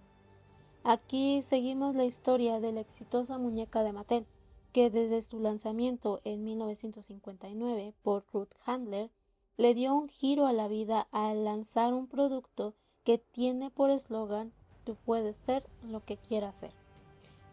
Aquí 0.82 1.42
seguimos 1.42 1.94
la 1.94 2.06
historia 2.06 2.58
de 2.58 2.72
la 2.72 2.80
exitosa 2.80 3.36
muñeca 3.36 3.82
de 3.82 3.92
Mattel, 3.92 4.26
que 4.72 4.88
desde 4.88 5.20
su 5.20 5.40
lanzamiento 5.40 6.22
en 6.24 6.42
1959 6.42 7.92
por 8.02 8.24
Ruth 8.32 8.54
Handler, 8.64 9.10
le 9.58 9.74
dio 9.74 9.94
un 9.94 10.08
giro 10.08 10.46
a 10.46 10.54
la 10.54 10.68
vida 10.68 11.06
al 11.10 11.44
lanzar 11.44 11.92
un 11.92 12.06
producto 12.06 12.72
que 13.04 13.18
tiene 13.18 13.68
por 13.68 13.90
eslogan 13.90 14.54
Tú 14.84 14.96
puedes 15.04 15.36
ser 15.36 15.68
lo 15.82 16.02
que 16.02 16.16
quieras 16.16 16.56
ser, 16.56 16.72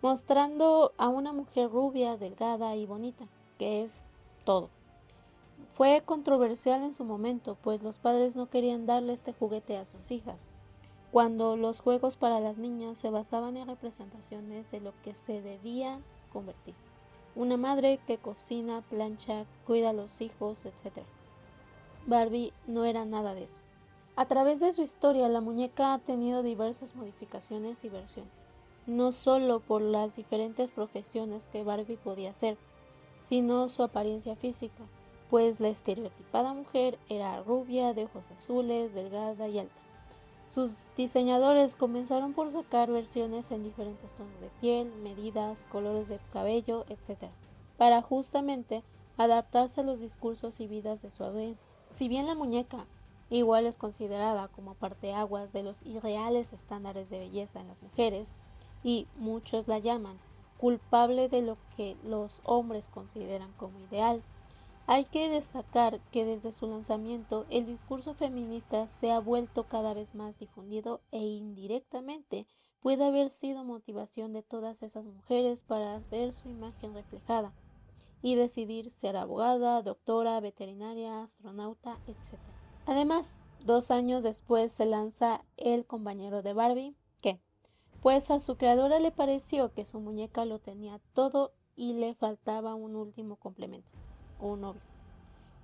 mostrando 0.01 0.93
a 0.97 1.10
una 1.10 1.33
mujer 1.33 1.69
rubia, 1.69 2.15
delgada 2.15 2.77
y 2.77 2.86
bonita, 2.86 3.27
que 3.60 3.83
es 3.83 4.07
todo. 4.47 4.69
Fue 5.67 6.01
controversial 6.05 6.81
en 6.81 6.93
su 6.93 7.03
momento, 7.03 7.57
pues 7.62 7.83
los 7.83 7.99
padres 7.99 8.38
no 8.38 8.49
querían 8.49 8.86
darle 8.86 9.12
este 9.12 9.33
juguete 9.33 9.75
a 9.75 9.83
sus 9.83 10.10
hijas, 10.10 10.47
cuando 11.12 11.57
los 11.57 11.81
juegos 11.81 12.15
para 12.15 12.39
las 12.39 12.57
niñas 12.57 12.97
se 12.97 13.10
basaban 13.10 13.57
en 13.57 13.67
representaciones 13.67 14.71
de 14.71 14.79
lo 14.79 14.93
que 15.03 15.13
se 15.13 15.41
debían 15.41 16.01
convertir. 16.31 16.75
Una 17.36 17.57
madre 17.57 17.99
que 18.07 18.17
cocina, 18.19 18.83
plancha, 18.89 19.43
cuida 19.65 19.89
a 19.89 19.93
los 19.93 20.21
hijos, 20.21 20.65
etc. 20.65 20.99
Barbie 22.05 22.53
no 22.67 22.86
era 22.86 23.03
nada 23.03 23.36
de 23.36 23.43
eso. 23.43 23.60
A 24.15 24.27
través 24.27 24.62
de 24.62 24.71
su 24.71 24.81
historia, 24.81 25.27
la 25.27 25.41
muñeca 25.41 25.93
ha 25.93 25.99
tenido 25.99 26.41
diversas 26.41 26.95
modificaciones 26.95 27.83
y 27.83 27.89
versiones, 27.89 28.47
no 28.86 29.12
solo 29.12 29.60
por 29.60 29.81
las 29.81 30.15
diferentes 30.15 30.71
profesiones 30.71 31.49
que 31.51 31.65
Barbie 31.65 31.97
podía 31.97 32.29
hacer, 32.29 32.57
sino 33.19 33.67
su 33.67 33.84
apariencia 33.84 34.36
física, 34.36 34.84
pues 35.30 35.60
la 35.60 35.67
estereotipada 35.67 36.53
mujer 36.53 36.97
era 37.10 37.41
rubia, 37.43 37.93
de 37.93 38.06
ojos 38.06 38.32
azules, 38.32 38.93
delgada 38.93 39.47
y 39.47 39.60
alta. 39.60 39.75
Sus 40.47 40.88
diseñadores 40.95 41.75
comenzaron 41.75 42.34
por 42.34 42.49
sacar 42.49 42.89
versiones 42.89 43.51
en 43.51 43.63
diferentes 43.63 44.13
tonos 44.13 44.39
de 44.39 44.49
piel, 44.62 44.89
medidas, 45.03 45.65
colores 45.69 46.08
de 46.08 46.19
cabello, 46.32 46.86
etc., 46.88 47.30
para 47.77 48.01
justamente 48.01 48.84
adaptarse 49.17 49.82
a 49.82 49.84
los 49.84 49.99
discursos 49.99 50.60
y 50.62 50.67
vidas 50.67 51.01
de 51.01 51.12
su 51.12 51.23
audiencia. 51.23 51.69
Si 51.91 52.08
bien 52.08 52.27
la 52.27 52.36
muñeca 52.36 52.86
igual 53.30 53.65
es 53.65 53.77
considerada 53.77 54.47
como 54.47 54.73
parteaguas 54.73 55.51
de 55.51 55.63
los 55.63 55.84
irreales 55.84 56.53
estándares 56.53 57.10
de 57.10 57.19
belleza 57.19 57.60
en 57.60 57.67
las 57.67 57.84
mujeres, 57.84 58.34
y 58.84 59.08
muchos 59.17 59.67
la 59.67 59.80
llaman 59.80 60.17
culpable 60.58 61.30
de 61.30 61.41
lo 61.41 61.58
que 61.76 61.98
los 62.04 62.41
hombres 62.43 62.89
consideran 62.89 63.52
como 63.54 63.80
ideal, 63.80 64.24
hay 64.89 65.04
que 65.04 65.30
destacar 65.30 66.00
que 66.12 66.24
desde 66.24 66.54
su 66.54 66.65
lanzamiento 66.65 67.46
el 67.50 67.65
discurso 67.65 68.13
feminista 68.13 68.88
se 68.88 69.12
ha 69.12 69.20
vuelto 69.20 69.63
cada 69.63 69.93
vez 69.93 70.15
más 70.15 70.39
difundido 70.39 71.02
e 71.12 71.20
indirectamente 71.20 72.48
puede 72.80 73.06
haber 73.06 73.30
sido 73.30 73.65
motivación 73.65 74.32
de 74.32 74.43
todas 74.43 74.84
esas 74.84 75.06
mujeres 75.08 75.63
para 75.63 76.00
ver 76.10 76.32
su 76.32 76.48
imagen 76.48 76.93
reflejada 76.93 77.54
y 78.22 78.36
decidir 78.36 78.89
ser 78.89 79.17
abogada, 79.17 79.82
doctora, 79.82 80.39
veterinaria, 80.39 81.22
astronauta, 81.22 82.00
etc. 82.08 82.39
Además, 82.86 83.39
dos 83.65 83.91
años 83.91 84.24
después 84.24 84.72
se 84.72 84.86
lanza 84.86 85.43
El 85.58 85.86
compañero 85.86 86.41
de 86.41 86.54
Barbie, 86.54 86.96
pues 88.01 88.31
a 88.31 88.39
su 88.39 88.57
creadora 88.57 88.99
le 88.99 89.12
pareció 89.12 89.73
que 89.73 89.86
su 89.86 89.99
muñeca 89.99 90.45
lo 90.45 90.60
tenía 90.60 90.99
todo 91.13 91.53
y 91.75 91.93
le 91.93 92.15
faltaba 92.15 92.75
un 92.75 92.95
último 92.95 93.36
complemento 93.38 93.97
un 94.39 94.62
novio. 94.62 94.81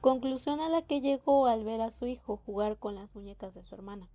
Conclusión 0.01 0.59
a 0.59 0.69
la 0.69 0.81
que 0.81 1.01
llegó 1.01 1.47
al 1.47 1.63
ver 1.63 1.81
a 1.81 1.91
su 1.91 2.07
hijo 2.07 2.37
jugar 2.45 2.77
con 2.77 2.95
las 2.95 3.15
muñecas 3.15 3.53
de 3.53 3.63
su 3.63 3.75
hermana, 3.75 4.09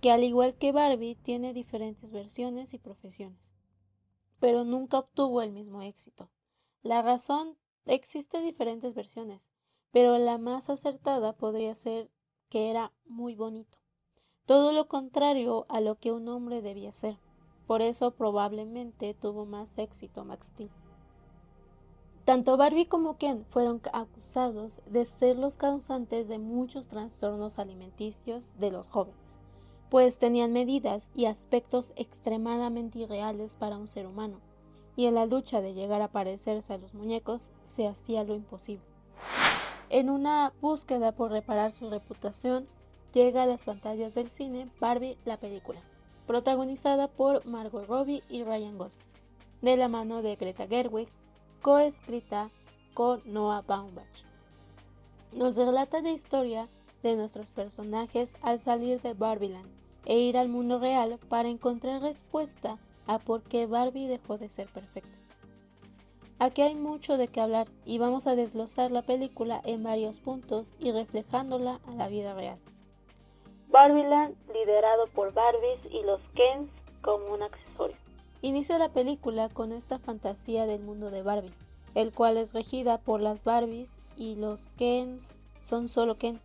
que 0.00 0.10
al 0.10 0.22
igual 0.24 0.54
que 0.54 0.72
Barbie 0.72 1.14
tiene 1.14 1.54
diferentes 1.54 2.12
versiones 2.12 2.74
y 2.74 2.78
profesiones, 2.78 3.52
pero 4.40 4.64
nunca 4.64 4.98
obtuvo 4.98 5.40
el 5.40 5.52
mismo 5.52 5.82
éxito. 5.82 6.30
La 6.82 7.02
razón 7.02 7.56
existe 7.86 8.42
diferentes 8.42 8.94
versiones, 8.94 9.48
pero 9.90 10.18
la 10.18 10.36
más 10.36 10.68
acertada 10.68 11.32
podría 11.32 11.74
ser 11.74 12.10
que 12.50 12.70
era 12.70 12.92
muy 13.06 13.34
bonito, 13.34 13.78
todo 14.44 14.72
lo 14.72 14.86
contrario 14.86 15.64
a 15.68 15.80
lo 15.80 15.98
que 15.98 16.12
un 16.12 16.28
hombre 16.28 16.60
debía 16.60 16.92
ser. 16.92 17.18
Por 17.66 17.82
eso 17.82 18.12
probablemente 18.12 19.14
tuvo 19.14 19.46
más 19.46 19.78
éxito 19.78 20.24
Max 20.24 20.48
Steel. 20.48 20.70
Tanto 22.24 22.56
Barbie 22.56 22.86
como 22.86 23.18
Ken 23.18 23.44
fueron 23.48 23.80
acusados 23.92 24.80
de 24.86 25.04
ser 25.04 25.36
los 25.36 25.56
causantes 25.56 26.26
de 26.26 26.38
muchos 26.38 26.88
trastornos 26.88 27.60
alimenticios 27.60 28.50
de 28.58 28.72
los 28.72 28.88
jóvenes, 28.88 29.40
pues 29.90 30.18
tenían 30.18 30.52
medidas 30.52 31.12
y 31.14 31.26
aspectos 31.26 31.92
extremadamente 31.94 32.98
irreales 32.98 33.54
para 33.54 33.76
un 33.76 33.86
ser 33.86 34.08
humano, 34.08 34.40
y 34.96 35.06
en 35.06 35.14
la 35.14 35.26
lucha 35.26 35.60
de 35.60 35.74
llegar 35.74 36.02
a 36.02 36.10
parecerse 36.10 36.72
a 36.72 36.78
los 36.78 36.94
muñecos 36.94 37.52
se 37.62 37.86
hacía 37.86 38.24
lo 38.24 38.34
imposible. 38.34 38.84
En 39.88 40.10
una 40.10 40.52
búsqueda 40.60 41.12
por 41.12 41.30
reparar 41.30 41.70
su 41.70 41.88
reputación, 41.90 42.66
llega 43.12 43.44
a 43.44 43.46
las 43.46 43.62
pantallas 43.62 44.16
del 44.16 44.30
cine 44.30 44.68
Barbie 44.80 45.16
la 45.24 45.38
película, 45.38 45.80
protagonizada 46.26 47.08
por 47.08 47.46
Margot 47.46 47.86
Robbie 47.86 48.22
y 48.28 48.42
Ryan 48.42 48.78
Gosling, 48.78 49.06
de 49.62 49.76
la 49.76 49.88
mano 49.88 50.22
de 50.22 50.36
Greta 50.36 50.66
Gerwig, 50.66 51.08
coescrita 51.62 52.50
con 52.94 53.20
Noah 53.24 53.62
Baumbach. 53.62 54.24
Nos 55.32 55.56
relata 55.56 56.00
la 56.00 56.10
historia 56.10 56.68
de 57.02 57.16
nuestros 57.16 57.50
personajes 57.50 58.36
al 58.42 58.58
salir 58.58 59.00
de 59.02 59.14
Barbieland 59.14 59.68
e 60.04 60.18
ir 60.18 60.38
al 60.38 60.48
mundo 60.48 60.78
real 60.78 61.18
para 61.28 61.48
encontrar 61.48 62.00
respuesta 62.00 62.78
a 63.06 63.18
por 63.18 63.42
qué 63.42 63.66
Barbie 63.66 64.08
dejó 64.08 64.38
de 64.38 64.48
ser 64.48 64.68
perfecta. 64.68 65.16
Aquí 66.38 66.62
hay 66.62 66.74
mucho 66.74 67.16
de 67.16 67.28
qué 67.28 67.40
hablar 67.40 67.68
y 67.84 67.98
vamos 67.98 68.26
a 68.26 68.36
desglosar 68.36 68.90
la 68.90 69.02
película 69.02 69.60
en 69.64 69.82
varios 69.82 70.20
puntos 70.20 70.72
y 70.78 70.92
reflejándola 70.92 71.80
a 71.86 71.92
la 71.92 72.08
vida 72.08 72.34
real. 72.34 72.58
Barbieland 73.68 74.34
liderado 74.52 75.06
por 75.08 75.32
Barbies 75.32 75.80
y 75.90 76.02
los 76.02 76.20
Kens 76.34 76.70
como 77.02 77.34
un 77.34 77.42
accesorio. 77.42 77.96
Inicia 78.42 78.78
la 78.78 78.90
película 78.90 79.48
con 79.48 79.72
esta 79.72 79.98
fantasía 79.98 80.66
del 80.66 80.82
mundo 80.82 81.10
de 81.10 81.22
Barbie, 81.22 81.52
el 81.94 82.12
cual 82.12 82.36
es 82.36 82.52
regida 82.52 82.98
por 82.98 83.20
las 83.20 83.44
Barbies 83.44 84.00
y 84.16 84.36
los 84.36 84.68
Kens 84.76 85.34
son 85.62 85.88
solo 85.88 86.16
Ken, 86.16 86.40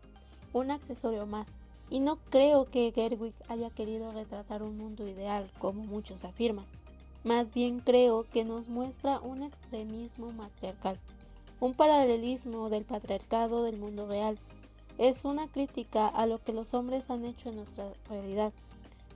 un 0.54 0.72
accesorio 0.72 1.26
más. 1.26 1.58
Y 1.90 2.00
no 2.00 2.18
creo 2.30 2.66
que 2.66 2.92
Gerwig 2.94 3.34
haya 3.50 3.70
querido 3.70 4.12
retratar 4.14 4.64
un 4.64 4.78
mundo 4.78 5.06
ideal, 5.08 5.52
como 5.60 5.84
muchos 5.84 6.24
afirman. 6.24 6.66
Más 7.24 7.54
bien 7.54 7.82
creo 7.82 8.24
que 8.24 8.46
nos 8.46 8.70
muestra 8.70 9.20
un 9.20 9.44
extremismo 9.44 10.32
matriarcal, 10.32 10.98
un 11.60 11.76
paralelismo 11.76 12.70
del 12.70 12.86
patriarcado 12.86 13.64
del 13.64 13.78
mundo 13.78 14.08
real. 14.08 14.40
Es 14.98 15.26
una 15.26 15.48
crítica 15.48 16.08
a 16.08 16.26
lo 16.26 16.38
que 16.44 16.54
los 16.54 16.74
hombres 16.74 17.10
han 17.10 17.26
hecho 17.26 17.50
en 17.50 17.56
nuestra 17.56 17.92
realidad, 18.10 18.54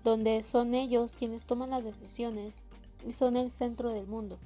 donde 0.04 0.44
son 0.44 0.74
ellos 0.74 1.16
quienes 1.18 1.46
toman 1.46 1.72
las 1.72 1.84
decisiones 1.84 2.60
y 3.06 3.14
son 3.14 3.36
el 3.36 3.52
centro 3.52 3.92
del 3.92 4.08
mundo, 4.08 4.38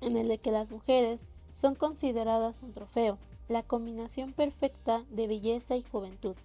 en 0.00 0.16
el 0.16 0.28
de 0.28 0.38
que 0.38 0.52
las 0.52 0.70
mujeres 0.70 1.26
son 1.52 1.74
consideradas 1.74 2.62
un 2.62 2.72
trofeo, 2.72 3.18
la 3.48 3.62
combinación 3.62 4.32
perfecta 4.32 5.04
de 5.10 5.26
belleza 5.26 5.76
y 5.76 5.82
juventud, 5.82 6.36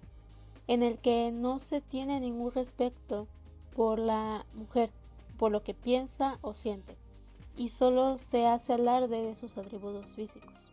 en 0.67 0.83
el 0.83 0.97
que 0.97 1.31
no 1.31 1.59
se 1.59 1.81
tiene 1.81 2.19
ningún 2.19 2.51
respeto 2.51 3.27
por 3.75 3.99
la 3.99 4.45
mujer, 4.53 4.91
por 5.37 5.51
lo 5.51 5.63
que 5.63 5.73
piensa 5.73 6.37
o 6.41 6.53
siente, 6.53 6.97
y 7.55 7.69
solo 7.69 8.17
se 8.17 8.45
hace 8.45 8.73
alarde 8.73 9.23
de 9.23 9.35
sus 9.35 9.57
atributos 9.57 10.15
físicos. 10.15 10.69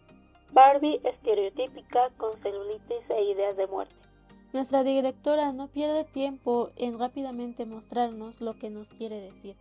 Barbie 0.57 1.03
estereotípica 1.05 2.09
con 2.17 2.41
celulitis 2.41 3.11
e 3.11 3.25
ideas 3.25 3.59
de 3.59 3.67
muerte. 3.67 3.95
Nuestra 4.55 4.85
directora 4.85 5.53
no 5.53 5.69
pierde 5.69 6.05
tiempo 6.05 6.71
en 6.77 6.99
rápidamente 6.99 7.67
mostrarnos 7.67 8.41
lo 8.41 8.55
que 8.55 8.71
nos 8.71 8.89
quiere 8.89 9.21
decir. 9.21 9.55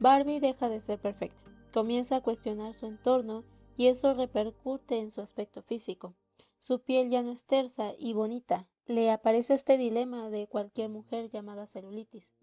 Barbie 0.00 0.40
deja 0.40 0.70
de 0.70 0.80
ser 0.80 0.98
perfecta, 0.98 1.42
comienza 1.70 2.16
a 2.16 2.20
cuestionar 2.22 2.72
su 2.72 2.86
entorno 2.86 3.44
y 3.76 3.88
eso 3.88 4.14
repercute 4.14 4.96
en 4.96 5.10
su 5.10 5.20
aspecto 5.20 5.60
físico. 5.60 6.14
Su 6.56 6.80
piel 6.80 7.10
ya 7.10 7.22
no 7.22 7.30
es 7.30 7.44
tersa 7.44 7.92
y 7.98 8.14
bonita, 8.14 8.66
le 8.86 9.10
aparece 9.10 9.52
este 9.52 9.76
dilema 9.76 10.30
de 10.30 10.46
cualquier 10.46 10.88
mujer 10.88 11.28
llamada 11.28 11.66
celulitis. 11.66 12.34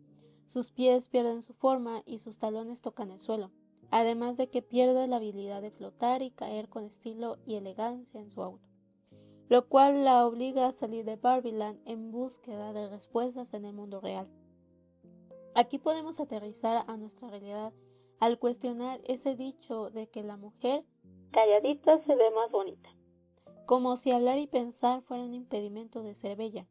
Sus 0.45 0.69
pies 0.69 1.07
pierden 1.07 1.41
su 1.41 1.55
forma 1.55 2.03
y 2.05 2.19
sus 2.19 2.37
talones 2.37 2.83
tocan 2.83 3.09
el 3.09 3.17
suelo, 3.17 3.49
además 3.91 4.37
de 4.37 4.49
que 4.49 4.61
pierde 4.61 5.07
la 5.07 5.17
habilidad 5.17 5.61
de 5.61 5.71
flotar 5.71 6.21
y 6.21 6.31
caer 6.31 6.69
con 6.69 6.83
estilo 6.83 7.37
y 7.45 7.55
elegancia 7.55 8.19
en 8.19 8.29
su 8.29 8.41
auto, 8.41 8.67
lo 9.49 9.67
cual 9.67 10.03
la 10.03 10.25
obliga 10.25 10.67
a 10.67 10.71
salir 10.71 11.05
de 11.05 11.15
Barbieland 11.15 11.79
en 11.85 12.11
búsqueda 12.11 12.73
de 12.73 12.89
respuestas 12.89 13.53
en 13.53 13.65
el 13.65 13.73
mundo 13.73 14.01
real. 14.01 14.27
Aquí 15.53 15.77
podemos 15.77 16.19
aterrizar 16.19 16.83
a 16.87 16.97
nuestra 16.97 17.29
realidad 17.29 17.73
al 18.19 18.39
cuestionar 18.39 19.01
ese 19.05 19.35
dicho 19.35 19.89
de 19.89 20.07
que 20.07 20.23
la 20.23 20.37
mujer 20.37 20.83
calladita 21.31 21.99
se 22.03 22.15
ve 22.15 22.31
más 22.31 22.51
bonita. 22.51 22.89
Como 23.65 23.97
si 23.97 24.11
hablar 24.11 24.37
y 24.37 24.47
pensar 24.47 25.01
fuera 25.01 25.23
un 25.23 25.33
impedimento 25.33 26.03
de 26.03 26.15
ser 26.15 26.37
bella. 26.37 26.67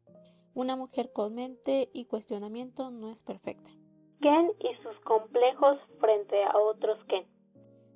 Una 0.53 0.75
mujer 0.75 1.11
con 1.11 1.35
mente 1.35 1.89
y 1.93 2.05
cuestionamiento 2.05 2.89
no 2.89 3.11
es 3.11 3.23
perfecta. 3.23 3.69
Ken 4.21 4.51
y 4.59 4.83
sus 4.83 4.99
complejos 5.01 5.77
frente 5.99 6.43
a 6.43 6.57
otros 6.57 6.97
Ken. 7.05 7.25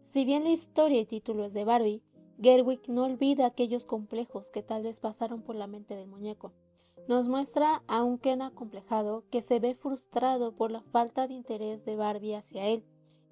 Si 0.04 0.26
bien 0.26 0.44
la 0.44 0.50
historia 0.50 1.00
y 1.00 1.06
título 1.06 1.46
es 1.46 1.54
de 1.54 1.66
Barbie, 1.66 2.04
Gerwig 2.42 2.82
no 2.88 3.04
olvida 3.04 3.46
aquellos 3.46 3.86
complejos 3.86 4.50
que 4.50 4.64
tal 4.64 4.84
vez 4.84 5.00
pasaron 5.00 5.42
por 5.42 5.56
la 5.56 5.68
mente 5.68 5.96
del 5.96 6.08
muñeco. 6.08 6.54
Nos 7.08 7.28
muestra 7.28 7.84
a 7.88 8.04
un 8.04 8.18
Ken 8.18 8.42
acomplejado 8.42 9.24
que 9.30 9.42
se 9.42 9.60
ve 9.60 9.76
frustrado 9.76 10.56
por 10.56 10.72
la 10.72 10.82
falta 10.82 11.28
de 11.28 11.34
interés 11.34 11.86
de 11.86 11.96
Barbie 11.96 12.36
hacia 12.36 12.66
él, 12.66 12.84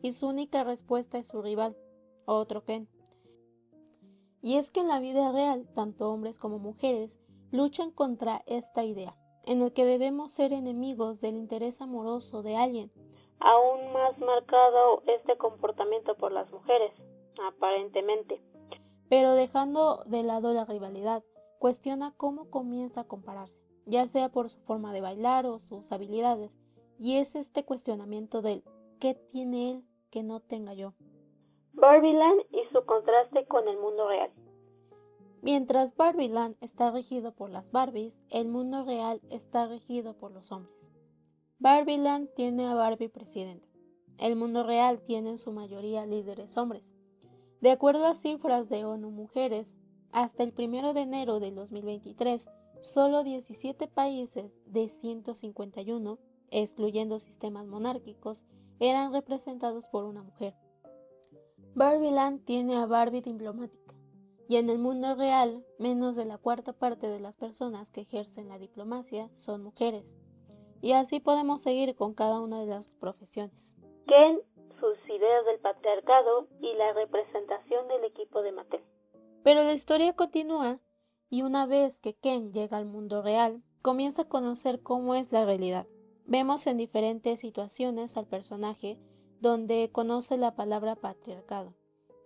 y 0.02 0.12
su 0.12 0.28
única 0.28 0.64
respuesta 0.64 1.18
es 1.18 1.28
su 1.28 1.42
rival, 1.42 1.78
otro 2.26 2.64
Ken. 2.66 2.88
Y 4.42 4.56
es 4.56 4.72
que 4.72 4.82
en 4.82 4.88
la 4.88 5.00
vida 5.00 5.32
real, 5.32 5.68
tanto 5.74 6.12
hombres 6.12 6.38
como 6.40 6.60
mujeres 6.60 7.20
luchan 7.52 7.92
contra 7.92 8.44
esta 8.46 8.84
idea, 8.84 9.16
en 9.48 9.62
el 9.62 9.74
que 9.74 9.86
debemos 9.86 10.32
ser 10.32 10.54
enemigos 10.54 11.22
del 11.22 11.36
interés 11.36 11.82
amoroso 11.82 12.44
de 12.44 12.56
alguien. 12.56 12.92
Aún 13.40 13.94
más 13.94 14.18
marcado 14.20 15.04
este 15.08 15.38
comportamiento 15.38 16.16
por 16.16 16.32
las 16.32 16.52
mujeres, 16.52 16.92
aparentemente. 17.48 18.42
Pero 19.10 19.34
dejando 19.34 20.04
de 20.06 20.24
lado 20.24 20.54
la 20.54 20.66
rivalidad, 20.66 21.24
cuestiona 21.60 22.14
cómo 22.16 22.50
comienza 22.50 23.02
a 23.02 23.08
compararse 23.08 23.68
ya 23.88 24.06
sea 24.06 24.30
por 24.30 24.50
su 24.50 24.60
forma 24.60 24.94
de 24.94 25.02
bailar 25.02 25.46
o 25.46 25.60
sus 25.60 25.92
habilidades, 25.92 26.60
y 27.00 27.18
es 27.18 27.36
este 27.36 27.64
cuestionamiento 27.64 28.42
del 28.42 28.64
¿qué 29.00 29.16
tiene 29.32 29.72
él 29.72 29.84
que 30.12 30.24
no 30.24 30.42
tenga 30.42 30.74
yo? 30.74 30.94
Barbieland 31.74 32.42
y 32.52 32.64
su 32.72 32.86
contraste 32.86 33.46
con 33.46 33.68
el 33.68 33.78
mundo 33.78 34.08
real. 34.08 34.32
Mientras 35.48 35.96
Barbieland 35.96 36.58
está 36.60 36.92
regido 36.92 37.32
por 37.32 37.50
las 37.50 37.72
Barbies, 37.72 38.20
el 38.30 38.50
mundo 38.50 38.84
real 38.84 39.22
está 39.30 39.66
regido 39.66 40.14
por 40.14 40.34
los 40.34 40.52
hombres. 40.52 40.92
Barbieland 41.58 42.28
tiene 42.34 42.66
a 42.66 42.74
Barbie 42.74 43.08
presidenta. 43.08 43.66
El 44.18 44.36
mundo 44.36 44.64
real 44.64 45.02
tiene 45.04 45.30
en 45.30 45.38
su 45.38 45.54
mayoría 45.54 46.06
líderes 46.06 46.58
hombres. 46.58 46.94
De 47.62 47.72
acuerdo 47.72 48.08
a 48.08 48.14
cifras 48.14 48.68
de 48.68 48.84
ONU 48.84 49.10
Mujeres, 49.10 49.78
hasta 50.12 50.44
el 50.44 50.54
1 50.54 50.94
de 50.94 51.00
enero 51.00 51.40
del 51.40 51.56
2023, 51.56 52.50
Solo 52.82 53.24
17 53.24 53.88
países 53.88 54.58
de 54.66 54.90
151, 54.90 56.20
excluyendo 56.52 57.20
sistemas 57.20 57.66
monárquicos, 57.68 58.46
eran 58.82 59.14
representados 59.14 59.88
por 59.88 60.04
una 60.04 60.24
mujer. 60.24 60.56
Barbieland 61.74 62.44
tiene 62.44 62.76
a 62.76 62.86
Barbie 62.86 63.22
diplomática, 63.22 63.87
y 64.50 64.58
en 64.58 64.70
el 64.70 64.80
mundo 64.80 65.16
real, 65.16 65.66
menos 65.78 66.16
de 66.16 66.26
la 66.26 66.38
cuarta 66.38 66.74
parte 66.74 67.08
de 67.08 67.20
las 67.20 67.36
personas 67.36 67.92
que 67.92 68.02
ejercen 68.02 68.50
la 68.50 68.58
diplomacia 68.58 69.30
son 69.34 69.64
mujeres. 69.64 70.18
Y 70.82 70.94
así 70.94 71.20
podemos 71.20 71.62
seguir 71.62 71.96
con 71.96 72.14
cada 72.14 72.40
una 72.40 72.60
de 72.60 72.68
las 72.68 72.96
profesiones. 72.96 73.76
Ken, 74.08 74.42
sus 74.80 74.98
ideas 75.10 75.46
del 75.46 75.60
patriarcado 75.60 76.48
y 76.62 76.74
la 76.76 76.94
representación 76.94 77.88
del 77.88 78.06
equipo 78.06 78.42
de 78.42 78.52
Mattel. 78.52 78.84
Pero 79.44 79.64
la 79.64 79.74
historia 79.74 80.14
continúa 80.14 80.80
y 81.30 81.42
una 81.42 81.66
vez 81.66 82.00
que 82.00 82.14
Ken 82.14 82.54
llega 82.54 82.78
al 82.78 82.86
mundo 82.86 83.22
real, 83.22 83.62
comienza 83.82 84.24
a 84.24 84.30
conocer 84.30 84.82
cómo 84.82 85.16
es 85.16 85.32
la 85.32 85.46
realidad. 85.46 85.88
Vemos 86.26 86.68
en 86.68 86.78
diferentes 86.78 87.40
situaciones 87.40 88.18
al 88.18 88.28
personaje 88.28 88.98
donde 89.40 89.90
conoce 89.92 90.38
la 90.38 90.56
palabra 90.56 90.96
patriarcado, 90.96 91.74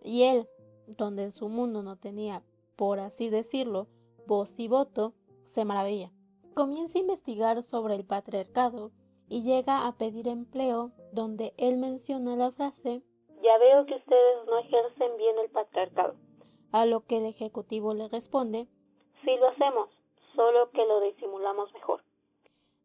y 0.03 0.23
él, 0.23 0.47
donde 0.97 1.23
en 1.23 1.31
su 1.31 1.49
mundo 1.49 1.83
no 1.83 1.95
tenía, 1.97 2.43
por 2.75 2.99
así 2.99 3.29
decirlo, 3.29 3.87
voz 4.27 4.59
y 4.59 4.67
voto, 4.67 5.13
se 5.43 5.65
maravilla. 5.65 6.11
Comienza 6.53 6.97
a 6.97 7.01
investigar 7.01 7.63
sobre 7.63 7.95
el 7.95 8.05
patriarcado 8.05 8.91
y 9.27 9.43
llega 9.43 9.87
a 9.87 9.93
pedir 9.93 10.27
empleo 10.27 10.91
donde 11.13 11.53
él 11.57 11.77
menciona 11.77 12.35
la 12.35 12.51
frase 12.51 13.01
Ya 13.41 13.57
veo 13.57 13.85
que 13.85 13.95
ustedes 13.95 14.45
no 14.45 14.59
ejercen 14.59 15.17
bien 15.17 15.35
el 15.43 15.49
patriarcado. 15.49 16.15
A 16.71 16.85
lo 16.85 17.05
que 17.05 17.17
el 17.17 17.25
ejecutivo 17.25 17.93
le 17.93 18.07
responde 18.09 18.67
Sí 19.23 19.31
lo 19.39 19.49
hacemos, 19.49 19.89
solo 20.35 20.69
que 20.71 20.85
lo 20.85 20.99
disimulamos 21.01 21.73
mejor. 21.73 22.01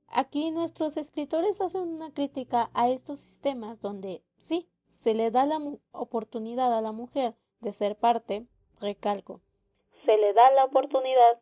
Aquí 0.08 0.50
nuestros 0.50 0.96
escritores 0.96 1.60
hacen 1.60 1.82
una 1.82 2.12
crítica 2.12 2.70
a 2.74 2.88
estos 2.88 3.18
sistemas 3.18 3.80
donde 3.80 4.22
sí, 4.36 4.68
se 4.86 5.14
le 5.14 5.30
da 5.30 5.46
la 5.46 5.60
oportunidad 5.92 6.76
a 6.76 6.80
la 6.80 6.92
mujer 6.92 7.34
de 7.66 7.72
ser 7.72 7.96
parte, 7.96 8.46
recalco, 8.78 9.40
se 10.04 10.16
le 10.16 10.32
da 10.34 10.52
la 10.52 10.66
oportunidad, 10.66 11.40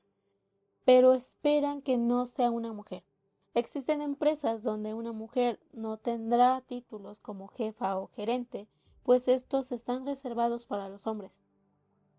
pero 0.87 1.13
esperan 1.13 1.83
que 1.83 1.99
no 1.99 2.25
sea 2.25 2.51
una 2.51 2.73
mujer. 2.73 3.05
Existen 3.53 4.01
empresas 4.01 4.63
donde 4.63 4.95
una 4.95 5.13
mujer 5.13 5.61
no 5.75 5.99
tendrá 5.99 6.63
títulos 6.63 7.21
como 7.21 7.49
jefa 7.49 7.99
o 7.99 8.07
gerente, 8.07 8.67
pues 9.03 9.29
estos 9.29 9.71
están 9.71 10.07
reservados 10.07 10.65
para 10.65 10.89
los 10.89 11.07
hombres, 11.07 11.43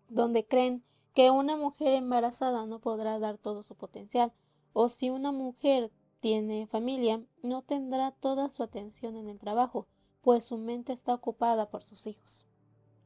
donde 0.08 0.46
creen 0.46 0.84
que 1.12 1.32
una 1.32 1.56
mujer 1.56 1.94
embarazada 1.94 2.64
no 2.64 2.78
podrá 2.78 3.18
dar 3.18 3.38
todo 3.38 3.64
su 3.64 3.74
potencial, 3.74 4.32
o 4.72 4.88
si 4.88 5.10
una 5.10 5.32
mujer 5.32 5.90
tiene 6.20 6.68
familia, 6.68 7.24
no 7.42 7.62
tendrá 7.62 8.12
toda 8.12 8.50
su 8.50 8.62
atención 8.62 9.16
en 9.16 9.28
el 9.28 9.40
trabajo, 9.40 9.88
pues 10.22 10.44
su 10.44 10.58
mente 10.58 10.92
está 10.92 11.12
ocupada 11.12 11.70
por 11.70 11.82
sus 11.82 12.06
hijos. 12.06 12.46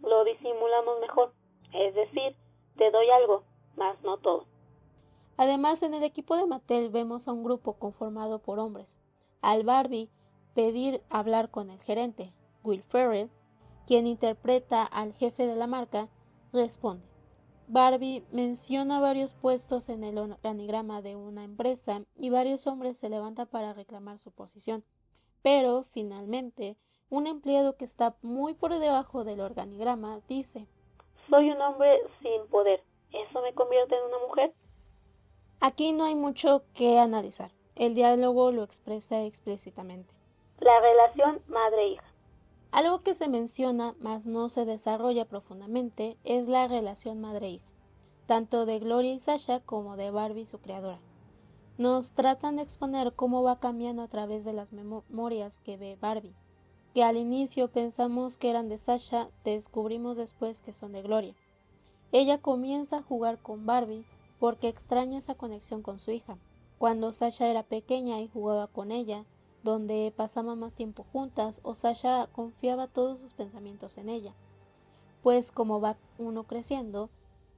Lo 0.02 0.24
disimulamos 0.24 1.00
mejor, 1.00 1.32
es 1.72 1.94
decir, 1.94 2.36
te 2.76 2.90
doy 2.90 3.08
algo, 3.10 3.44
mas 3.76 4.00
no 4.02 4.18
todo. 4.18 4.46
Además, 5.36 5.82
en 5.82 5.94
el 5.94 6.02
equipo 6.02 6.36
de 6.36 6.46
Mattel 6.46 6.90
vemos 6.90 7.26
a 7.26 7.32
un 7.32 7.44
grupo 7.44 7.74
conformado 7.74 8.40
por 8.40 8.58
hombres. 8.58 8.98
Al 9.40 9.64
Barbie 9.64 10.10
pedir 10.54 11.02
hablar 11.08 11.50
con 11.50 11.70
el 11.70 11.80
gerente, 11.80 12.32
Will 12.62 12.82
Ferrell, 12.82 13.30
quien 13.86 14.06
interpreta 14.06 14.84
al 14.84 15.14
jefe 15.14 15.46
de 15.46 15.56
la 15.56 15.66
marca, 15.66 16.08
responde. 16.52 17.10
Barbie 17.68 18.24
menciona 18.32 18.98
varios 18.98 19.32
puestos 19.32 19.88
en 19.88 20.02
el 20.02 20.18
organigrama 20.18 21.02
de 21.02 21.14
una 21.14 21.44
empresa 21.44 22.02
y 22.16 22.28
varios 22.28 22.66
hombres 22.66 22.98
se 22.98 23.08
levantan 23.08 23.46
para 23.46 23.72
reclamar 23.72 24.18
su 24.18 24.32
posición. 24.32 24.84
Pero, 25.42 25.84
finalmente, 25.84 26.76
un 27.10 27.26
empleado 27.26 27.76
que 27.76 27.84
está 27.84 28.16
muy 28.22 28.54
por 28.54 28.78
debajo 28.78 29.24
del 29.24 29.40
organigrama 29.40 30.20
dice, 30.28 30.66
Soy 31.28 31.50
un 31.50 31.60
hombre 31.60 32.00
sin 32.22 32.46
poder. 32.48 32.82
¿Eso 33.12 33.42
me 33.42 33.52
convierte 33.52 33.96
en 33.96 34.04
una 34.04 34.18
mujer? 34.26 34.54
Aquí 35.60 35.92
no 35.92 36.04
hay 36.04 36.14
mucho 36.14 36.62
que 36.72 36.98
analizar. 36.98 37.50
El 37.74 37.94
diálogo 37.94 38.52
lo 38.52 38.62
expresa 38.62 39.22
explícitamente. 39.24 40.14
La 40.60 40.80
relación 40.80 41.42
madre-hija. 41.48 42.04
Algo 42.70 43.00
que 43.00 43.14
se 43.14 43.28
menciona, 43.28 43.94
mas 43.98 44.26
no 44.26 44.48
se 44.48 44.64
desarrolla 44.64 45.24
profundamente, 45.24 46.16
es 46.22 46.46
la 46.46 46.68
relación 46.68 47.20
madre-hija, 47.20 47.66
tanto 48.26 48.64
de 48.64 48.78
Gloria 48.78 49.12
y 49.12 49.18
Sasha 49.18 49.58
como 49.60 49.96
de 49.96 50.12
Barbie, 50.12 50.44
su 50.44 50.60
creadora. 50.60 51.00
Nos 51.78 52.12
tratan 52.12 52.56
de 52.56 52.62
exponer 52.62 53.14
cómo 53.14 53.42
va 53.42 53.58
cambiando 53.58 54.02
a 54.02 54.08
través 54.08 54.44
de 54.44 54.52
las 54.52 54.72
memorias 54.72 55.58
que 55.58 55.76
ve 55.76 55.98
Barbie, 56.00 56.36
que 56.94 57.04
al 57.04 57.16
inicio 57.16 57.68
pensamos 57.68 58.36
que 58.36 58.50
eran 58.50 58.68
de 58.68 58.76
Sasha, 58.76 59.30
descubrimos 59.44 60.16
después 60.16 60.60
que 60.60 60.72
son 60.72 60.92
de 60.92 61.02
Gloria. 61.02 61.34
Ella 62.12 62.38
comienza 62.38 62.98
a 62.98 63.02
jugar 63.02 63.38
con 63.38 63.66
Barbie 63.66 64.04
porque 64.40 64.68
extraña 64.68 65.18
esa 65.18 65.34
conexión 65.34 65.82
con 65.82 65.98
su 65.98 66.10
hija. 66.10 66.38
Cuando 66.78 67.12
Sasha 67.12 67.46
era 67.48 67.62
pequeña 67.62 68.20
y 68.20 68.28
jugaba 68.28 68.66
con 68.66 68.90
ella, 68.90 69.24
donde 69.62 70.12
pasaba 70.16 70.54
más 70.54 70.74
tiempo 70.74 71.04
juntas 71.12 71.60
o 71.62 71.74
Sasha 71.74 72.28
confiaba 72.32 72.88
todos 72.88 73.20
sus 73.20 73.34
pensamientos 73.34 73.98
en 73.98 74.08
ella. 74.08 74.34
Pues 75.22 75.52
como 75.52 75.80
va 75.80 75.98
uno 76.18 76.44
creciendo, 76.44 77.10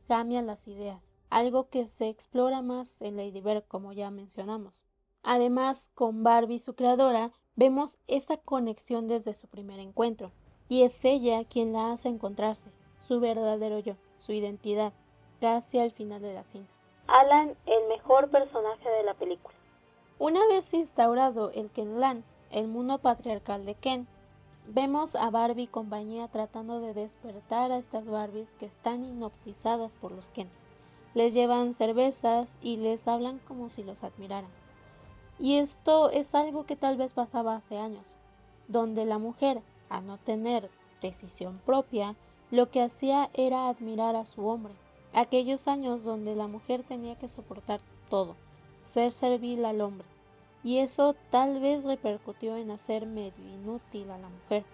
cambian 0.09 0.47
las 0.47 0.67
ideas, 0.67 1.15
algo 1.31 1.69
que 1.69 1.87
se 1.87 2.09
explora 2.09 2.61
más 2.61 3.01
en 3.01 3.17
Lady 3.17 3.41
Bird 3.41 3.65
como 3.69 3.93
ya 3.93 4.11
mencionamos. 4.11 4.85
Además, 5.23 5.91
con 5.95 6.25
Barbie, 6.25 6.59
su 6.59 6.75
creadora, 6.75 7.33
vemos 7.57 7.99
esa 8.09 8.37
conexión 8.37 9.09
desde 9.09 9.35
su 9.35 9.49
primer 9.49 9.79
encuentro, 9.79 10.33
y 10.69 10.83
es 10.83 11.05
ella 11.05 11.45
quien 11.45 11.73
la 11.73 11.93
hace 11.93 12.09
encontrarse, 12.09 12.71
su 12.99 13.21
verdadero 13.21 13.79
yo, 13.79 13.97
su 14.19 14.33
identidad, 14.33 14.93
casi 15.41 15.79
al 15.79 15.91
final 15.91 16.23
de 16.23 16.35
la 16.35 16.45
cinta. 16.45 16.71
Alan, 17.09 17.57
el 17.67 17.89
mejor 17.89 18.31
personaje 18.31 18.89
de 18.89 19.03
la 19.03 19.15
película. 19.15 19.55
Una 20.19 20.47
vez 20.47 20.73
instaurado 20.73 21.51
el 21.51 21.71
Kenland, 21.71 22.23
el 22.51 22.69
mundo 22.69 22.99
patriarcal 22.99 23.67
de 23.67 23.75
Ken, 23.75 24.07
vemos 24.67 25.17
a 25.17 25.31
Barbie 25.31 25.65
y 25.65 25.67
compañía 25.67 26.29
tratando 26.29 26.81
de 26.81 26.95
despertar 26.95 27.73
a 27.73 27.79
estas 27.79 28.09
Barbies 28.09 28.55
que 28.55 28.67
están 28.67 29.05
hipnotizadas 29.05 29.97
por 29.97 30.13
los 30.13 30.29
Ken. 30.29 30.49
Les 31.15 31.35
llevan 31.35 31.75
cervezas 31.75 32.57
y 32.63 32.77
les 32.77 33.09
hablan 33.09 33.41
como 33.41 33.69
si 33.69 33.83
los 33.83 34.05
admiraran. 34.05 34.51
Y 35.39 35.57
esto 35.59 36.11
es 36.11 36.35
algo 36.35 36.65
que 36.65 36.77
tal 36.77 36.97
vez 36.97 37.13
pasaba 37.13 37.57
hace 37.57 37.79
años, 37.79 38.17
donde 38.69 39.05
la 39.05 39.19
mujer, 39.19 39.63
a 39.89 40.01
no 40.01 40.19
tener 40.19 40.71
decisión 41.01 41.61
propia, 41.65 42.17
lo 42.51 42.71
que 42.71 42.83
hacía 42.83 43.31
era 43.35 43.69
admirar 43.69 44.15
a 44.15 44.25
su 44.25 44.47
hombre, 44.47 44.75
aquellos 45.13 45.69
años 45.69 46.05
donde 46.05 46.37
la 46.37 46.47
mujer 46.47 46.83
tenía 46.83 47.17
que 47.17 47.29
soportar 47.29 47.81
todo, 48.09 48.37
ser 48.83 49.11
servil 49.11 49.65
al 49.65 49.81
hombre, 49.81 50.07
y 50.65 50.79
eso 50.79 51.15
tal 51.31 51.61
vez 51.61 51.85
repercutió 51.85 52.57
en 52.57 52.71
hacer 52.71 53.07
medio 53.07 53.45
inútil 53.55 54.11
a 54.11 54.19
la 54.19 54.29
mujer. 54.29 54.65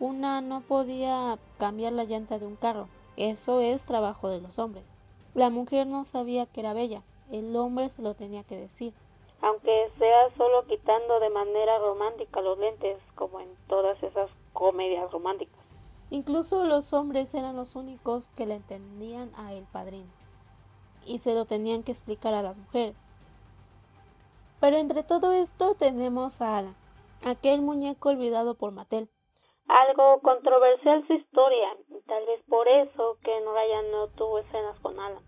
Una 0.00 0.40
no 0.40 0.62
podía 0.62 1.38
cambiar 1.58 1.92
la 1.92 2.04
llanta 2.04 2.38
de 2.38 2.46
un 2.46 2.56
carro, 2.56 2.88
eso 3.16 3.60
es 3.60 3.84
trabajo 3.84 4.28
de 4.28 4.40
los 4.40 4.58
hombres. 4.58 4.94
La 5.34 5.50
mujer 5.50 5.86
no 5.86 6.04
sabía 6.04 6.46
que 6.46 6.60
era 6.60 6.72
bella, 6.72 7.02
el 7.30 7.54
hombre 7.54 7.88
se 7.90 8.02
lo 8.02 8.14
tenía 8.14 8.42
que 8.42 8.56
decir. 8.56 8.92
Aunque 9.42 9.90
sea 9.98 10.34
solo 10.36 10.66
quitando 10.66 11.20
de 11.20 11.30
manera 11.30 11.78
romántica 11.78 12.40
los 12.40 12.58
lentes, 12.58 12.98
como 13.14 13.40
en 13.40 13.48
todas 13.68 14.02
esas 14.02 14.30
comedias 14.52 15.10
románticas. 15.10 15.58
Incluso 16.10 16.64
los 16.64 16.92
hombres 16.92 17.34
eran 17.34 17.56
los 17.56 17.76
únicos 17.76 18.30
que 18.30 18.46
le 18.46 18.56
entendían 18.56 19.30
a 19.36 19.54
el 19.54 19.64
padrino 19.64 20.10
y 21.06 21.18
se 21.18 21.34
lo 21.34 21.44
tenían 21.44 21.82
que 21.82 21.92
explicar 21.92 22.34
a 22.34 22.42
las 22.42 22.56
mujeres. 22.56 23.06
Pero 24.60 24.76
entre 24.76 25.02
todo 25.02 25.32
esto 25.32 25.74
tenemos 25.74 26.42
a 26.42 26.58
Alan, 26.58 26.76
aquel 27.24 27.62
muñeco 27.62 28.10
olvidado 28.10 28.54
por 28.54 28.72
Mattel. 28.72 29.08
Algo 29.68 30.20
controversial 30.20 31.06
su 31.06 31.14
historia, 31.14 31.68
y 31.88 32.00
tal 32.02 32.26
vez 32.26 32.42
por 32.48 32.68
eso 32.68 33.16
que 33.22 33.30
Ryan 33.30 33.90
no 33.90 34.08
tuvo 34.08 34.40
escenas 34.40 34.78
con 34.80 34.98
Alan. 34.98 35.22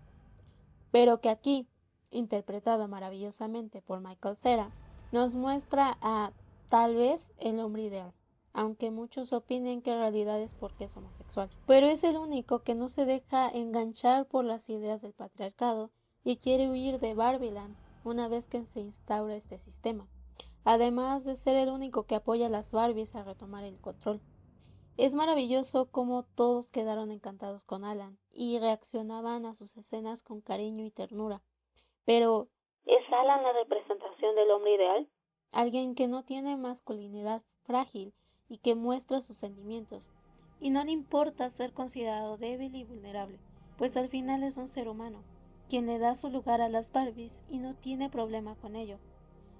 Pero 0.91 1.21
que 1.21 1.29
aquí, 1.29 1.67
interpretado 2.13 2.87
maravillosamente 2.87 3.81
por 3.81 3.99
Michael 3.99 4.35
Cera, 4.35 4.71
nos 5.11 5.35
muestra 5.35 5.97
a 6.01 6.31
tal 6.69 6.95
vez 6.95 7.33
el 7.37 7.59
hombre 7.59 7.83
ideal 7.83 8.13
aunque 8.53 8.91
muchos 8.91 9.33
opinen 9.33 9.81
que 9.81 9.91
en 9.91 9.99
realidad 9.99 10.39
es 10.39 10.53
porque 10.53 10.85
es 10.85 10.95
homosexual. 10.95 11.49
Pero 11.65 11.87
es 11.87 12.03
el 12.03 12.17
único 12.17 12.59
que 12.59 12.75
no 12.75 12.87
se 12.87 13.05
deja 13.05 13.49
enganchar 13.49 14.27
por 14.27 14.45
las 14.45 14.69
ideas 14.69 15.01
del 15.01 15.13
patriarcado 15.13 15.91
y 16.23 16.37
quiere 16.37 16.69
huir 16.69 16.99
de 16.99 17.15
Barbiland 17.15 17.75
una 18.03 18.27
vez 18.27 18.47
que 18.47 18.65
se 18.65 18.81
instaura 18.81 19.35
este 19.35 19.57
sistema, 19.57 20.07
además 20.63 21.25
de 21.25 21.35
ser 21.35 21.55
el 21.55 21.69
único 21.69 22.03
que 22.03 22.15
apoya 22.15 22.45
a 22.45 22.49
las 22.49 22.71
Barbies 22.71 23.15
a 23.15 23.23
retomar 23.23 23.63
el 23.63 23.79
control. 23.79 24.21
Es 24.95 25.15
maravilloso 25.15 25.89
cómo 25.89 26.23
todos 26.23 26.69
quedaron 26.69 27.09
encantados 27.09 27.63
con 27.63 27.83
Alan 27.83 28.19
y 28.31 28.59
reaccionaban 28.59 29.47
a 29.47 29.55
sus 29.55 29.75
escenas 29.75 30.21
con 30.21 30.41
cariño 30.41 30.85
y 30.85 30.91
ternura. 30.91 31.41
Pero 32.05 32.47
¿es 32.85 33.13
Alan 33.13 33.43
la 33.43 33.53
representación 33.53 34.35
del 34.35 34.51
hombre 34.51 34.75
ideal? 34.75 35.09
Alguien 35.51 35.95
que 35.95 36.07
no 36.07 36.23
tiene 36.23 36.57
masculinidad 36.57 37.43
frágil 37.63 38.13
y 38.49 38.57
que 38.57 38.75
muestra 38.75 39.21
sus 39.21 39.37
sentimientos, 39.37 40.11
y 40.59 40.69
no 40.69 40.83
le 40.83 40.91
importa 40.91 41.49
ser 41.49 41.73
considerado 41.73 42.37
débil 42.37 42.75
y 42.75 42.83
vulnerable, 42.83 43.39
pues 43.77 43.97
al 43.97 44.09
final 44.09 44.43
es 44.43 44.57
un 44.57 44.67
ser 44.67 44.87
humano, 44.87 45.23
quien 45.69 45.85
le 45.85 45.99
da 45.99 46.15
su 46.15 46.29
lugar 46.29 46.61
a 46.61 46.69
las 46.69 46.91
Barbies 46.91 47.43
y 47.49 47.57
no 47.57 47.73
tiene 47.75 48.09
problema 48.09 48.55
con 48.55 48.75
ello. 48.75 48.97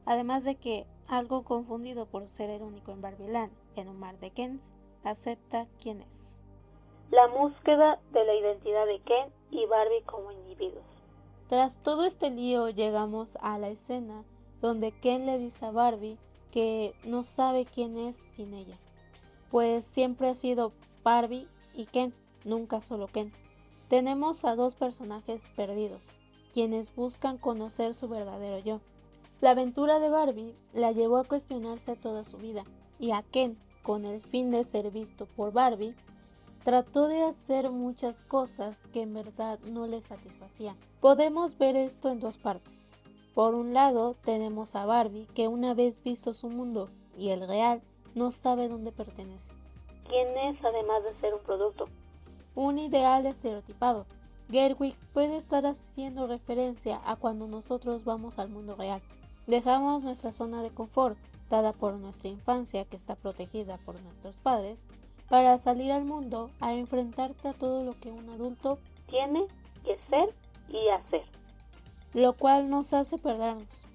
Además 0.06 0.44
de 0.44 0.56
que, 0.56 0.86
algo 1.08 1.44
confundido 1.44 2.06
por 2.06 2.28
ser 2.28 2.50
el 2.50 2.62
único 2.62 2.92
en 2.92 3.02
Barbieland 3.02 3.52
en 3.76 3.88
un 3.88 4.00
mar 4.00 4.20
de 4.20 4.32
Kens, 4.32 4.74
acepta 5.04 5.68
quién 5.82 6.02
es. 6.02 6.38
La 7.12 7.28
búsqueda 7.28 8.00
de 8.12 8.26
la 8.26 8.36
identidad 8.36 8.86
de 8.86 9.00
Ken 9.00 9.32
y 9.52 9.66
Barbie 9.66 10.04
como 10.04 10.32
individuos. 10.32 10.93
Tras 11.54 11.78
todo 11.78 12.04
este 12.04 12.32
lío 12.32 12.70
llegamos 12.70 13.38
a 13.40 13.60
la 13.60 13.70
escena 13.70 14.24
donde 14.60 14.92
Ken 14.92 15.28
le 15.28 15.38
dice 15.38 15.68
a 15.68 15.72
Barbie 15.72 16.18
que 16.50 16.96
no 17.06 17.24
sabe 17.24 17.66
quién 17.66 17.96
es 17.96 18.16
sin 18.16 18.56
ella, 18.56 18.80
pues 19.52 19.86
siempre 19.86 20.30
ha 20.30 20.34
sido 20.34 20.74
Barbie 21.04 21.48
y 21.76 21.86
Ken, 21.86 22.12
nunca 22.44 22.82
solo 22.82 23.06
Ken. 23.06 23.32
Tenemos 23.88 24.46
a 24.46 24.56
dos 24.56 24.74
personajes 24.74 25.46
perdidos, 25.56 26.12
quienes 26.54 26.96
buscan 26.96 27.38
conocer 27.38 27.94
su 27.94 28.08
verdadero 28.10 28.58
yo. 28.58 28.82
La 29.40 29.52
aventura 29.52 30.00
de 30.00 30.10
Barbie 30.10 30.56
la 30.74 30.92
llevó 30.92 31.18
a 31.18 31.24
cuestionarse 31.24 31.96
toda 31.96 32.26
su 32.26 32.38
vida, 32.38 32.64
y 32.98 33.12
a 33.12 33.22
Ken, 33.22 33.60
con 33.84 34.06
el 34.06 34.22
fin 34.22 34.50
de 34.50 34.64
ser 34.64 34.90
visto 34.90 35.28
por 35.28 35.54
Barbie, 35.54 35.94
trató 36.64 37.08
de 37.08 37.24
hacer 37.24 37.72
muchas 37.72 38.22
cosas 38.22 38.82
que 38.94 39.02
en 39.02 39.14
verdad 39.14 39.60
no 39.60 39.86
le 39.86 40.02
satisfacían. 40.02 40.78
Podemos 41.02 41.58
ver 41.58 41.76
esto 41.76 42.10
en 42.10 42.20
dos 42.20 42.38
partes. 42.38 42.92
Por 43.34 43.56
un 43.56 43.74
lado 43.74 44.16
tenemos 44.24 44.76
a 44.76 44.86
Barbie 44.86 45.28
que 45.34 45.48
una 45.48 45.74
vez 45.74 46.02
visto 46.04 46.34
su 46.34 46.50
mundo 46.50 46.90
y 47.18 47.30
el 47.30 47.48
real 47.48 47.82
no 48.16 48.32
sabe 48.32 48.70
dónde 48.70 48.92
pertenece. 48.92 49.52
¿Quién 50.08 50.28
es 50.38 50.64
además 50.64 51.04
de 51.04 51.20
ser 51.20 51.34
un 51.34 51.42
producto? 51.42 51.86
Un 52.56 52.78
ideal 52.78 53.26
estereotipado. 53.26 54.06
Gerwig 54.52 54.96
puede 55.14 55.38
estar 55.38 55.66
haciendo 55.66 56.28
referencia 56.28 57.02
a 57.06 57.16
cuando 57.16 57.48
nosotros 57.48 58.04
vamos 58.04 58.40
al 58.40 58.50
mundo 58.50 58.76
real. 58.76 59.02
Dejamos 59.48 60.04
nuestra 60.04 60.32
zona 60.32 60.62
de 60.62 60.70
confort, 60.70 61.18
dada 61.50 61.74
por 61.74 61.96
nuestra 61.96 62.30
infancia 62.30 62.86
que 62.86 62.96
está 62.96 63.16
protegida 63.16 63.78
por 63.80 64.00
nuestros 64.02 64.38
padres, 64.38 64.86
para 65.30 65.58
salir 65.58 65.92
al 65.92 66.06
mundo 66.06 66.50
a 66.60 66.74
enfrentarte 66.74 67.48
a 67.48 67.54
todo 67.54 67.84
lo 67.84 68.00
que 68.00 68.12
un 68.12 68.30
adulto 68.30 68.80
tiene 69.10 69.48
que 69.84 69.98
ser 70.10 70.34
y 70.70 70.90
hacer. 70.90 71.24
Lo 72.14 72.34
cual 72.34 72.70
nos 72.70 72.94
hace 72.94 73.18
perdernos. 73.18 73.86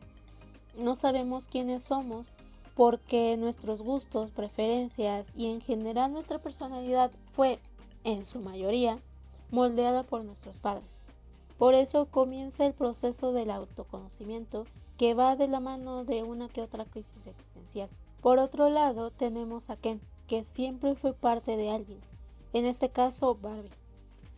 No 0.77 0.95
sabemos 0.95 1.49
quiénes 1.49 1.83
somos 1.83 2.33
porque 2.75 3.37
nuestros 3.37 3.83
gustos, 3.83 4.31
preferencias 4.31 5.33
y 5.35 5.51
en 5.51 5.61
general 5.61 6.13
nuestra 6.13 6.39
personalidad 6.39 7.11
fue, 7.33 7.59
en 8.05 8.25
su 8.25 8.41
mayoría, 8.41 9.01
moldeada 9.51 10.05
por 10.05 10.25
nuestros 10.25 10.61
padres. 10.61 11.03
Por 11.59 11.75
eso 11.75 12.07
comienza 12.07 12.65
el 12.67 12.75
proceso 12.75 13.33
del 13.33 13.51
autoconocimiento 13.51 14.65
que 14.97 15.15
va 15.15 15.35
de 15.35 15.49
la 15.49 15.59
mano 15.59 16.05
de 16.05 16.23
una 16.23 16.49
que 16.49 16.63
otra 16.63 16.85
crisis 16.85 17.27
existencial. 17.27 17.89
Por 18.21 18.39
otro 18.39 18.69
lado, 18.69 19.11
tenemos 19.11 19.71
a 19.71 19.77
Ken, 19.77 20.01
que 20.29 20.45
siempre 20.45 20.95
fue 20.95 21.15
parte 21.15 21.57
de 21.57 21.71
alguien, 21.71 22.01
en 22.53 22.67
este 22.67 22.91
caso 22.91 23.35
Barbie. 23.35 23.71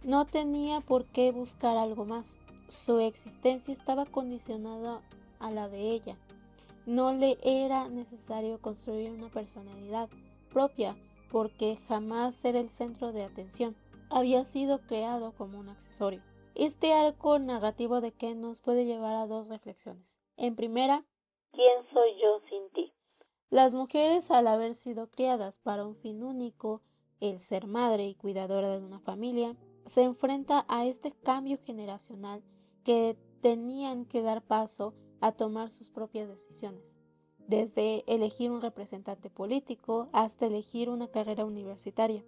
No 0.03 0.25
tenía 0.25 0.81
por 0.81 1.05
qué 1.05 1.33
buscar 1.33 1.77
algo 1.77 2.07
más, 2.07 2.41
su 2.69 3.01
existencia 3.01 3.75
estaba 3.75 4.07
condicionada 4.07 5.03
a 5.41 5.51
la 5.51 5.69
de 5.69 5.91
ella. 5.91 6.17
No 6.87 7.13
le 7.13 7.37
era 7.43 7.89
necesario 7.89 8.59
construir 8.61 9.11
una 9.11 9.29
personalidad 9.29 10.09
propia 10.53 10.97
porque 11.31 11.77
jamás 11.89 12.45
era 12.45 12.61
el 12.61 12.71
centro 12.71 13.13
de 13.13 13.25
atención. 13.25 13.77
Había 14.09 14.45
sido 14.45 14.81
creado 14.81 15.33
como 15.33 15.59
un 15.59 15.69
accesorio. 15.69 16.23
Este 16.55 16.93
arco 16.93 17.39
narrativo 17.39 18.01
de 18.01 18.13
Ken 18.13 18.41
nos 18.41 18.61
puede 18.61 18.85
llevar 18.85 19.17
a 19.17 19.27
dos 19.27 19.49
reflexiones. 19.49 20.19
En 20.37 20.57
primera, 20.57 21.05
¿quién 21.53 21.85
soy 21.93 22.11
yo 22.21 22.41
sin 22.49 22.71
ti? 22.71 22.93
Las 23.51 23.75
mujeres, 23.75 24.31
al 24.31 24.47
haber 24.47 24.77
sido 24.77 25.11
criadas 25.11 25.59
para 25.59 25.85
un 25.85 25.97
fin 25.97 26.23
único, 26.23 26.83
el 27.19 27.41
ser 27.41 27.67
madre 27.67 28.07
y 28.07 28.15
cuidadora 28.15 28.71
de 28.71 28.79
una 28.79 29.01
familia, 29.01 29.57
se 29.87 30.05
enfrenta 30.05 30.65
a 30.69 30.87
este 30.87 31.11
cambio 31.11 31.59
generacional 31.67 32.45
que 32.85 33.19
tenían 33.41 34.05
que 34.05 34.23
dar 34.23 34.41
paso 34.43 34.95
a 35.21 35.33
tomar 35.33 35.69
sus 35.69 35.91
propias 35.91 36.29
decisiones, 36.29 36.97
desde 37.49 38.05
elegir 38.07 38.53
un 38.53 38.63
representante 38.63 39.31
político 39.31 40.09
hasta 40.13 40.47
elegir 40.47 40.89
una 40.89 41.09
carrera 41.09 41.45
universitaria. 41.45 42.25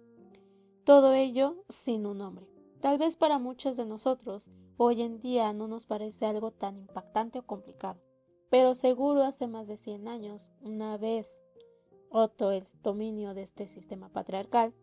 Todo 0.83 1.13
ello 1.13 1.63
sin 1.69 2.05
un 2.05 2.17
nombre. 2.17 2.49
Tal 2.81 2.97
vez 2.97 3.15
para 3.15 3.39
muchos 3.39 3.77
de 3.77 3.85
nosotros 3.85 4.51
hoy 4.75 5.01
en 5.01 5.21
día 5.21 5.53
no 5.53 5.69
nos 5.69 5.85
parece 5.85 6.25
algo 6.25 6.51
tan 6.51 6.77
impactante 6.77 7.39
o 7.39 7.45
complicado. 7.45 8.01
Pero 8.53 8.75
seguro 8.75 9.23
hace 9.23 9.47
más 9.47 9.67
de 9.67 9.77
100 9.77 10.07
años, 10.07 10.51
una 10.61 10.95
vez 10.95 11.41
roto 12.11 12.51
el 12.51 12.63
dominio 12.83 13.33
de 13.33 13.41
este 13.41 13.65
sistema 13.65 14.09
patriarcal, 14.09 14.75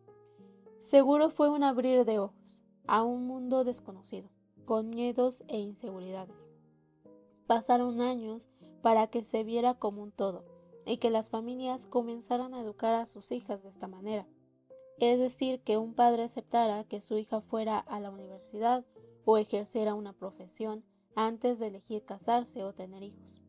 seguro 0.78 1.30
fue 1.30 1.48
un 1.48 1.62
abrir 1.62 2.04
de 2.04 2.18
ojos 2.18 2.64
a 2.88 3.04
un 3.04 3.28
mundo 3.28 3.62
desconocido, 3.62 4.28
con 4.64 4.90
miedos 4.90 5.44
e 5.46 5.61
inseguridades. 5.61 6.50
Pasaron 7.46 8.00
años 8.00 8.48
para 8.83 9.06
que 9.06 9.22
se 9.22 9.44
viera 9.44 9.74
como 9.74 10.02
un 10.02 10.11
todo 10.11 10.44
y 10.85 10.96
que 10.96 11.11
las 11.11 11.30
familias 11.30 11.87
comenzaran 11.87 12.54
a 12.54 12.61
educar 12.62 12.94
a 12.94 13.06
sus 13.06 13.30
hijas 13.30 13.62
de 13.62 13.68
esta 13.68 13.87
manera. 13.87 14.26
Es 14.98 15.20
decir, 15.20 15.61
que 15.61 15.78
un 15.78 15.94
padre 15.94 16.24
aceptara 16.24 16.83
que 16.83 17.00
su 17.00 17.18
hija 17.18 17.40
fuera 17.40 17.78
a 17.78 18.00
la 18.00 18.11
universidad 18.11 18.85
o 19.24 19.38
ejerciera 19.38 19.94
una 19.94 20.12
profesión 20.12 20.83
antes 21.14 21.61
de 21.61 21.68
elegir 21.68 22.04
casarse 22.04 22.64
o 22.64 22.72
tener 22.72 23.04
hijos. 23.04 23.40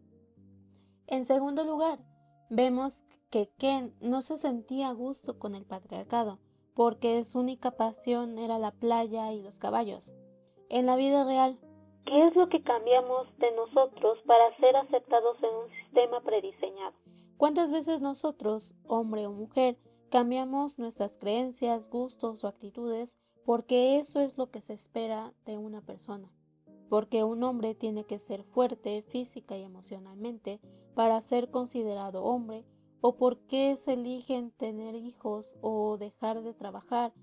En 1.11 1.25
segundo 1.25 1.65
lugar, 1.65 1.99
vemos 2.49 3.03
que 3.29 3.49
Ken 3.57 3.93
no 3.99 4.21
se 4.21 4.37
sentía 4.37 4.87
a 4.87 4.93
gusto 4.93 5.37
con 5.37 5.55
el 5.55 5.65
patriarcado, 5.65 6.39
porque 6.73 7.21
su 7.25 7.39
única 7.39 7.71
pasión 7.71 8.39
era 8.39 8.59
la 8.59 8.71
playa 8.71 9.33
y 9.33 9.41
los 9.41 9.59
caballos. 9.59 10.13
En 10.69 10.85
la 10.85 10.95
vida 10.95 11.25
real, 11.25 11.59
¿qué 12.05 12.27
es 12.27 12.35
lo 12.37 12.47
que 12.47 12.63
cambiamos 12.63 13.27
de 13.39 13.51
nosotros 13.51 14.19
para 14.25 14.55
ser 14.55 14.73
aceptados 14.77 15.35
en 15.43 15.53
un 15.53 15.69
sistema 15.83 16.21
prediseñado? 16.21 16.93
¿Cuántas 17.35 17.73
veces 17.73 18.01
nosotros, 18.01 18.73
hombre 18.87 19.27
o 19.27 19.33
mujer, 19.33 19.77
cambiamos 20.09 20.79
nuestras 20.79 21.17
creencias, 21.17 21.89
gustos 21.89 22.45
o 22.45 22.47
actitudes 22.47 23.17
porque 23.45 23.99
eso 23.99 24.21
es 24.21 24.37
lo 24.37 24.49
que 24.49 24.61
se 24.61 24.71
espera 24.71 25.33
de 25.43 25.57
una 25.57 25.81
persona? 25.81 26.31
Porque 26.91 27.23
un 27.23 27.41
hombre 27.43 27.73
tiene 27.73 28.03
que 28.03 28.19
ser 28.19 28.43
fuerte 28.43 29.01
física 29.01 29.55
y 29.57 29.63
emocionalmente 29.63 30.59
para 30.93 31.21
ser 31.21 31.49
considerado 31.49 32.21
hombre 32.25 32.65
o 32.99 33.15
por 33.15 33.37
qué 33.47 33.77
se 33.77 33.93
eligen 33.93 34.51
tener 34.51 34.95
hijos 34.95 35.55
o 35.61 35.97
dejar 35.97 36.41
de 36.41 36.53
trabajar, 36.53 37.13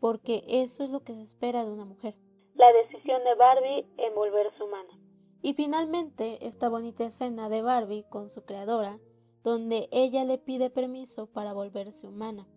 porque 0.00 0.42
eso 0.48 0.84
es 0.84 0.90
lo 0.90 1.04
que 1.04 1.12
se 1.12 1.20
espera 1.20 1.66
de 1.66 1.70
una 1.70 1.84
mujer. 1.84 2.16
La 2.54 2.72
decisión 2.72 3.22
de 3.22 3.34
Barbie 3.34 3.86
en 3.98 4.14
volverse 4.14 4.62
humana. 4.62 4.98
Y 5.42 5.52
finalmente 5.52 6.46
esta 6.46 6.70
bonita 6.70 7.04
escena 7.04 7.50
de 7.50 7.60
Barbie 7.60 8.06
con 8.08 8.30
su 8.30 8.46
creadora, 8.46 9.00
donde 9.42 9.90
ella 9.92 10.24
le 10.24 10.38
pide 10.38 10.70
permiso 10.70 11.26
para 11.26 11.52
volverse 11.52 12.06
humana, 12.06 12.48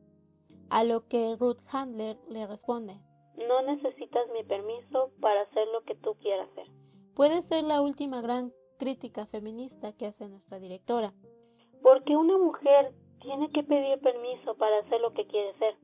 a 0.69 0.85
lo 0.85 1.09
que 1.09 1.35
Ruth 1.35 1.59
Handler 1.69 2.17
le 2.29 2.47
responde, 2.47 3.01
no 3.37 3.61
necesitas 3.63 4.23
mi 4.33 4.43
permiso 4.43 5.11
para 5.19 5.41
hacer 5.41 5.67
lo 5.69 5.83
que 5.83 5.95
tú 5.95 6.15
quieras 6.21 6.49
hacer. 6.51 6.67
Puede 7.15 7.41
ser 7.41 7.63
la 7.63 7.81
última 7.81 8.21
gran 8.21 8.53
crítica 8.77 9.25
feminista 9.25 9.93
que 9.93 10.07
hace 10.07 10.27
nuestra 10.29 10.59
directora. 10.59 11.13
Porque 11.81 12.15
una 12.15 12.37
mujer 12.37 12.93
tiene 13.21 13.49
que 13.51 13.63
pedir 13.63 13.99
permiso 13.99 14.55
para 14.55 14.79
hacer 14.79 14.99
lo 15.01 15.13
que 15.13 15.25
quiere 15.27 15.57
ser. 15.57 15.75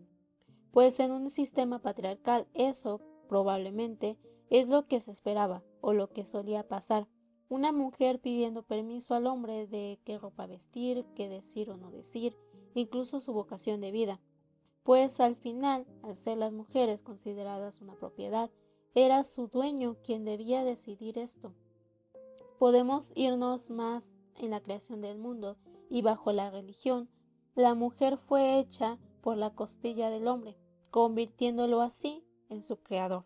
Pues 0.71 0.99
en 0.99 1.11
un 1.11 1.29
sistema 1.29 1.79
patriarcal 1.79 2.47
eso, 2.53 3.01
probablemente, 3.27 4.17
es 4.49 4.69
lo 4.69 4.85
que 4.87 4.99
se 4.99 5.11
esperaba 5.11 5.63
o 5.81 5.93
lo 5.93 6.09
que 6.09 6.25
solía 6.25 6.67
pasar. 6.67 7.07
Una 7.47 7.71
mujer 7.71 8.19
pidiendo 8.19 8.63
permiso 8.63 9.15
al 9.15 9.25
hombre 9.25 9.65
de 9.65 9.99
qué 10.05 10.17
ropa 10.17 10.45
vestir, 10.45 11.05
qué 11.15 11.27
decir 11.27 11.71
o 11.71 11.77
no 11.77 11.89
decir, 11.91 12.35
incluso 12.75 13.19
su 13.19 13.33
vocación 13.33 13.81
de 13.81 13.91
vida. 13.91 14.19
Pues 14.83 15.19
al 15.19 15.35
final, 15.35 15.85
al 16.03 16.15
ser 16.15 16.37
las 16.37 16.53
mujeres 16.53 17.03
consideradas 17.03 17.81
una 17.81 17.95
propiedad, 17.95 18.49
era 18.95 19.23
su 19.23 19.47
dueño 19.47 19.97
quien 20.03 20.25
debía 20.25 20.63
decidir 20.63 21.17
esto. 21.17 21.53
Podemos 22.57 23.11
irnos 23.15 23.69
más 23.69 24.15
en 24.35 24.51
la 24.51 24.61
creación 24.61 25.01
del 25.01 25.17
mundo 25.17 25.57
y 25.89 26.01
bajo 26.01 26.31
la 26.31 26.49
religión, 26.49 27.09
la 27.55 27.73
mujer 27.73 28.17
fue 28.17 28.59
hecha 28.59 28.97
por 29.21 29.37
la 29.37 29.53
costilla 29.53 30.09
del 30.09 30.27
hombre, 30.27 30.57
convirtiéndolo 30.91 31.81
así 31.81 32.23
en 32.49 32.63
su 32.63 32.77
creador. 32.77 33.25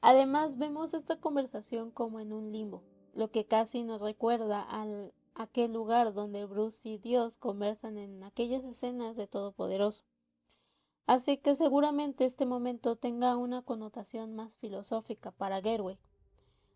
Además 0.00 0.56
vemos 0.56 0.94
esta 0.94 1.18
conversación 1.18 1.90
como 1.90 2.20
en 2.20 2.32
un 2.32 2.52
limbo, 2.52 2.84
lo 3.12 3.30
que 3.30 3.46
casi 3.46 3.82
nos 3.82 4.02
recuerda 4.02 4.62
al 4.62 5.12
aquel 5.36 5.72
lugar 5.72 6.12
donde 6.12 6.46
Bruce 6.46 6.88
y 6.88 6.98
Dios 6.98 7.36
conversan 7.36 7.98
en 7.98 8.24
aquellas 8.24 8.64
escenas 8.64 9.16
de 9.16 9.26
Todopoderoso. 9.26 10.04
Así 11.06 11.36
que 11.36 11.54
seguramente 11.54 12.24
este 12.24 12.46
momento 12.46 12.96
tenga 12.96 13.36
una 13.36 13.62
connotación 13.62 14.34
más 14.34 14.56
filosófica 14.56 15.30
para 15.30 15.60
Gerwig. 15.60 15.98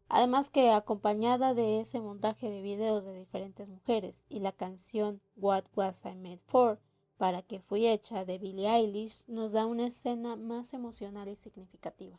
Además 0.09 0.51
que 0.51 0.71
acompañada 0.71 1.55
de 1.55 1.81
ese 1.81 2.01
montaje 2.01 2.51
de 2.51 2.63
videos 2.63 3.05
de 3.05 3.15
diferentes 3.15 3.69
mujeres 3.69 4.27
y 4.29 4.41
la 4.41 4.53
canción 4.53 5.21
What 5.37 5.65
Was 5.75 6.05
I 6.05 6.15
Made 6.15 6.43
For, 6.47 6.79
para 7.17 7.43
que 7.43 7.61
fui 7.61 7.87
hecha 7.87 8.25
de 8.25 8.39
Billie 8.39 8.69
Eilish, 8.69 9.25
nos 9.29 9.53
da 9.53 9.67
una 9.67 9.87
escena 9.87 10.37
más 10.37 10.75
emocional 10.75 11.29
y 11.29 11.37
significativa. 11.37 12.19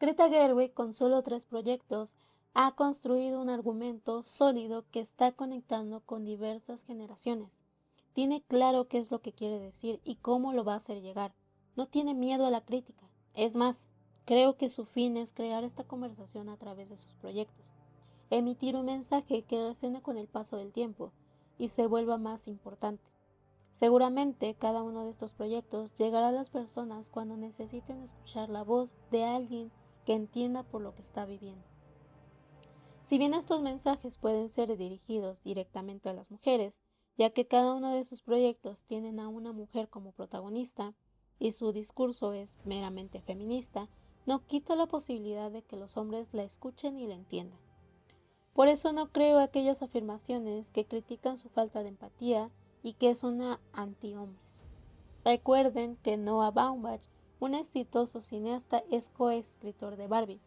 Greta 0.00 0.28
Gerwig, 0.28 0.74
con 0.74 0.92
solo 0.92 1.22
tres 1.22 1.46
proyectos, 1.46 2.16
ha 2.54 2.72
construido 2.74 3.40
un 3.40 3.50
argumento 3.50 4.22
sólido 4.22 4.84
que 4.90 5.00
está 5.00 5.32
conectando 5.32 6.00
con 6.00 6.24
diversas 6.24 6.84
generaciones. 6.84 7.62
Tiene 8.12 8.42
claro 8.42 8.88
qué 8.88 8.98
es 8.98 9.10
lo 9.10 9.20
que 9.20 9.32
quiere 9.32 9.58
decir 9.58 10.00
y 10.04 10.16
cómo 10.16 10.52
lo 10.52 10.64
va 10.64 10.74
a 10.74 10.76
hacer 10.76 11.02
llegar. 11.02 11.34
No 11.76 11.86
tiene 11.86 12.14
miedo 12.14 12.46
a 12.46 12.50
la 12.50 12.64
crítica. 12.64 13.10
Es 13.34 13.56
más, 13.56 13.88
Creo 14.24 14.56
que 14.56 14.70
su 14.70 14.86
fin 14.86 15.18
es 15.18 15.34
crear 15.34 15.64
esta 15.64 15.84
conversación 15.84 16.48
a 16.48 16.56
través 16.56 16.88
de 16.88 16.96
sus 16.96 17.12
proyectos, 17.12 17.74
emitir 18.30 18.74
un 18.74 18.86
mensaje 18.86 19.42
que 19.42 19.62
resuene 19.62 20.00
con 20.00 20.16
el 20.16 20.28
paso 20.28 20.56
del 20.56 20.72
tiempo 20.72 21.12
y 21.58 21.68
se 21.68 21.86
vuelva 21.86 22.16
más 22.16 22.48
importante. 22.48 23.04
Seguramente 23.70 24.54
cada 24.54 24.82
uno 24.82 25.04
de 25.04 25.10
estos 25.10 25.34
proyectos 25.34 25.94
llegará 25.94 26.28
a 26.28 26.32
las 26.32 26.48
personas 26.48 27.10
cuando 27.10 27.36
necesiten 27.36 28.00
escuchar 28.00 28.48
la 28.48 28.62
voz 28.62 28.96
de 29.10 29.24
alguien 29.24 29.70
que 30.06 30.14
entienda 30.14 30.62
por 30.62 30.80
lo 30.80 30.94
que 30.94 31.02
está 31.02 31.26
viviendo. 31.26 31.73
Si 33.04 33.18
bien 33.18 33.34
estos 33.34 33.60
mensajes 33.60 34.16
pueden 34.16 34.48
ser 34.48 34.74
dirigidos 34.78 35.42
directamente 35.42 36.08
a 36.08 36.14
las 36.14 36.30
mujeres, 36.30 36.80
ya 37.18 37.28
que 37.28 37.46
cada 37.46 37.74
uno 37.74 37.94
de 37.94 38.02
sus 38.02 38.22
proyectos 38.22 38.84
tienen 38.84 39.20
a 39.20 39.28
una 39.28 39.52
mujer 39.52 39.90
como 39.90 40.12
protagonista 40.12 40.94
y 41.38 41.52
su 41.52 41.72
discurso 41.72 42.32
es 42.32 42.58
meramente 42.64 43.20
feminista, 43.20 43.90
no 44.24 44.46
quita 44.46 44.74
la 44.74 44.86
posibilidad 44.86 45.50
de 45.50 45.60
que 45.60 45.76
los 45.76 45.98
hombres 45.98 46.32
la 46.32 46.44
escuchen 46.44 46.98
y 46.98 47.06
la 47.06 47.14
entiendan. 47.14 47.60
Por 48.54 48.68
eso 48.68 48.94
no 48.94 49.12
creo 49.12 49.38
aquellas 49.38 49.82
afirmaciones 49.82 50.70
que 50.70 50.86
critican 50.86 51.36
su 51.36 51.50
falta 51.50 51.82
de 51.82 51.90
empatía 51.90 52.50
y 52.82 52.94
que 52.94 53.10
es 53.10 53.22
una 53.22 53.60
anti-hombres. 53.74 54.64
Recuerden 55.26 55.96
que 55.96 56.16
Noah 56.16 56.52
Baumbach, 56.52 57.02
un 57.38 57.54
exitoso 57.54 58.22
cineasta, 58.22 58.82
es 58.90 59.10
coescritor 59.10 59.96
de 59.96 60.06
Barbie, 60.06 60.40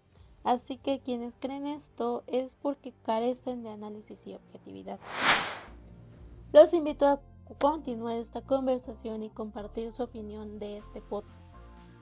así 0.47 0.77
que 0.77 1.01
quienes 1.01 1.35
creen 1.35 1.67
esto 1.67 2.23
es 2.25 2.55
porque 2.55 2.93
carecen 3.03 3.63
de 3.63 3.69
análisis 3.69 4.25
y 4.27 4.33
objetividad. 4.33 4.97
Los 6.53 6.73
invito 6.73 7.05
a 7.05 7.19
continuar 7.59 8.15
esta 8.15 8.41
conversación 8.41 9.23
y 9.23 9.29
compartir 9.29 9.91
su 9.91 10.03
opinión 10.03 10.57
de 10.57 10.77
este 10.77 11.01
podcast. 11.01 11.35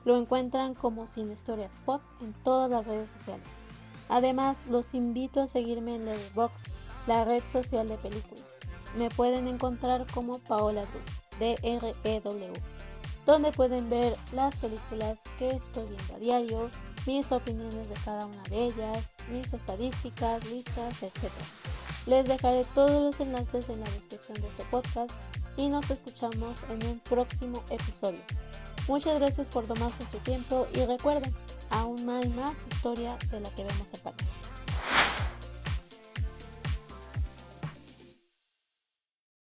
Lo 0.04 0.16
encuentran 0.16 0.74
como 0.74 1.08
Sin 1.08 1.32
Historias 1.32 1.80
Pod 1.84 2.00
en 2.20 2.32
todas 2.44 2.70
las 2.70 2.86
redes 2.86 3.10
sociales. 3.10 3.48
Además, 4.08 4.60
los 4.70 4.94
invito 4.94 5.40
a 5.40 5.48
seguirme 5.48 5.96
en 5.96 6.04
Letterboxd, 6.04 6.68
la 7.08 7.24
red 7.24 7.42
social 7.42 7.88
de 7.88 7.96
películas. 7.96 8.60
Me 8.96 9.10
pueden 9.10 9.48
encontrar 9.48 10.06
como 10.14 10.38
Paola 10.38 10.82
D-R-E-W, 11.40 12.52
donde 13.26 13.50
pueden 13.52 13.90
ver 13.90 14.16
las 14.32 14.56
películas 14.56 15.18
que 15.38 15.50
estoy 15.50 15.84
viendo 15.88 16.14
a 16.14 16.18
diario, 16.18 16.70
mis 17.06 17.30
opiniones 17.32 17.88
de 17.88 17.94
cada 18.04 18.26
una 18.26 18.42
de 18.44 18.66
ellas, 18.66 19.16
mis 19.30 19.52
estadísticas, 19.52 20.44
listas, 20.50 21.02
etc. 21.02 21.30
Les 22.06 22.26
dejaré 22.26 22.64
todos 22.74 23.02
los 23.02 23.20
enlaces 23.20 23.68
en 23.68 23.80
la 23.80 23.90
descripción 23.90 24.40
de 24.40 24.46
este 24.46 24.64
podcast 24.70 25.10
y 25.56 25.68
nos 25.68 25.90
escuchamos 25.90 26.62
en 26.70 26.86
un 26.86 27.00
próximo 27.00 27.62
episodio. 27.70 28.20
Muchas 28.86 29.18
gracias 29.18 29.50
por 29.50 29.66
tomarse 29.66 30.06
su 30.06 30.18
tiempo 30.18 30.68
y 30.72 30.84
recuerden, 30.86 31.34
aún 31.70 32.08
hay 32.08 32.28
más 32.28 32.54
historia 32.70 33.18
de 33.32 33.40
la 33.40 33.50
que 33.50 33.64
vemos 33.64 33.92
a 33.94 33.98
partir. 34.04 34.45